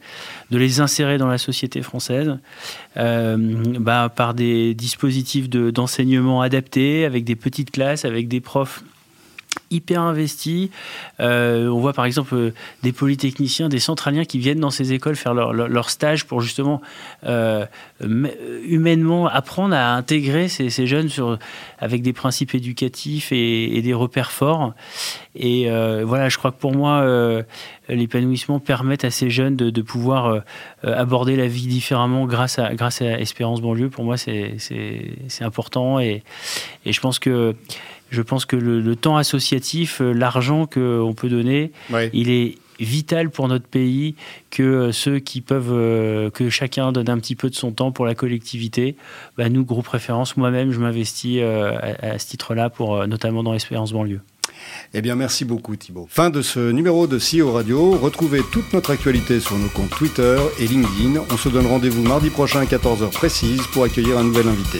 de 0.52 0.58
les 0.58 0.82
insérer 0.82 1.18
dans 1.18 1.28
la 1.28 1.38
société 1.38 1.82
française 1.82 2.38
euh, 2.98 3.38
bah, 3.80 4.12
par 4.14 4.34
des 4.34 4.74
dispositifs 4.74 5.50
d'enseignement 5.50 6.42
adaptés, 6.42 7.06
avec 7.06 7.24
des 7.24 7.36
petites 7.36 7.72
classes, 7.72 8.06
avec 8.06 8.28
des 8.28 8.42
profs 8.42 8.84
hyper 9.72 10.02
investi. 10.02 10.72
Euh, 11.20 11.68
on 11.68 11.80
voit 11.80 11.94
par 11.94 12.06
exemple 12.06 12.36
euh, 12.36 12.54
des 12.84 12.92
polytechniciens, 12.92 13.70
des 13.70 13.80
centraliens 13.80 14.26
qui 14.26 14.40
viennent 14.40 14.60
dans 14.60 14.70
ces 14.70 14.94
écoles 14.94 15.16
faire 15.16 15.34
leur, 15.34 15.90
stage 15.90 16.26
pour 16.26 16.42
justement 16.42 16.82
euh, 17.26 17.66
humainement 18.02 19.28
apprendre 19.28 19.76
à 19.76 19.96
intégrer 19.96 20.48
ces, 20.48 20.70
jeunes 20.88 21.10
sur, 21.10 21.40
avec 21.80 22.02
des 22.02 22.14
principes 22.14 22.54
éducatifs 22.54 23.32
et, 23.32 23.82
des 23.82 23.94
repères 23.94 24.32
forts. 24.32 24.74
Et 25.36 25.70
voilà, 26.04 26.30
je 26.30 26.38
crois 26.38 26.52
que 26.52 26.60
pour 26.60 26.74
moi, 26.76 27.04
l'épanouissement 27.88 28.60
permet 28.60 29.04
à 29.06 29.10
ces 29.10 29.30
jeunes 29.30 29.56
de, 29.56 29.82
pouvoir 29.82 30.44
aborder 30.84 31.36
la 31.36 31.48
vie 31.48 31.68
différemment 31.68 32.26
grâce 32.26 32.60
à, 32.60 32.76
grâce 32.76 33.02
à 33.02 33.20
Espérance 33.20 33.62
Banlieue. 33.62 33.90
Pour 33.90 34.04
moi, 34.04 34.18
c'est 34.18 34.58
important 35.42 36.00
et 36.00 36.24
je 36.86 37.00
pense 37.00 37.20
que 37.20 37.56
je 38.12 38.22
pense 38.22 38.46
que 38.46 38.56
le, 38.56 38.96
temps 38.96 39.18
associatif, 39.18 40.02
euh, 40.02 40.12
l'argent 40.12 40.66
qu'on 40.66 41.14
peut 41.16 41.30
donner, 41.30 41.72
il 42.14 42.30
est 42.30 42.56
vital 42.80 43.30
pour 43.30 43.48
notre 43.48 43.68
pays 43.68 44.16
que 44.52 44.64
euh, 44.64 44.92
ceux 44.92 45.20
qui 45.20 45.42
peuvent, 45.42 45.74
euh, 45.74 46.30
que 46.30 46.50
chacun 46.50 46.92
donne 46.94 47.10
un 47.10 47.20
petit 47.20 47.36
peu 47.36 47.50
de 47.50 47.56
son 47.56 47.72
temps 47.72 47.92
pour 47.92 48.06
la 48.06 48.16
collectivité. 48.16 48.96
Bah, 49.38 49.50
nous, 49.50 49.66
groupe 49.66 49.88
référence, 49.88 50.38
moi-même, 50.38 50.72
je 50.72 50.80
m'investis 50.80 51.42
à, 51.42 52.18
ce 52.18 52.28
titre-là, 52.28 52.70
pour 52.70 53.06
notamment 53.08 53.44
dans 53.44 53.54
l'Espérance 53.54 53.92
banlieue. 53.92 54.22
Eh 54.94 55.02
bien, 55.02 55.16
merci 55.16 55.46
beaucoup 55.46 55.76
Thibault. 55.76 56.08
Fin 56.10 56.30
de 56.30 56.42
ce 56.42 56.72
numéro 56.72 57.08
de 57.08 57.18
CEO 57.18 57.52
Radio. 57.52 57.92
Retrouvez 57.92 58.42
toute 58.52 58.74
notre 58.74 58.92
actualité 58.92 59.40
sur 59.40 59.58
nos 59.58 59.70
comptes 59.70 59.92
Twitter 59.92 60.38
et 60.60 60.68
LinkedIn. 60.68 61.22
On 61.32 61.38
se 61.38 61.50
donne 61.50 61.68
rendez-vous 61.68 62.04
mardi 62.04 62.30
prochain 62.30 62.62
à 62.62 62.66
14h 62.66 63.12
précise 63.12 63.62
pour 63.68 63.84
accueillir 63.84 64.18
un 64.18 64.24
nouvel 64.24 64.48
invité. 64.48 64.80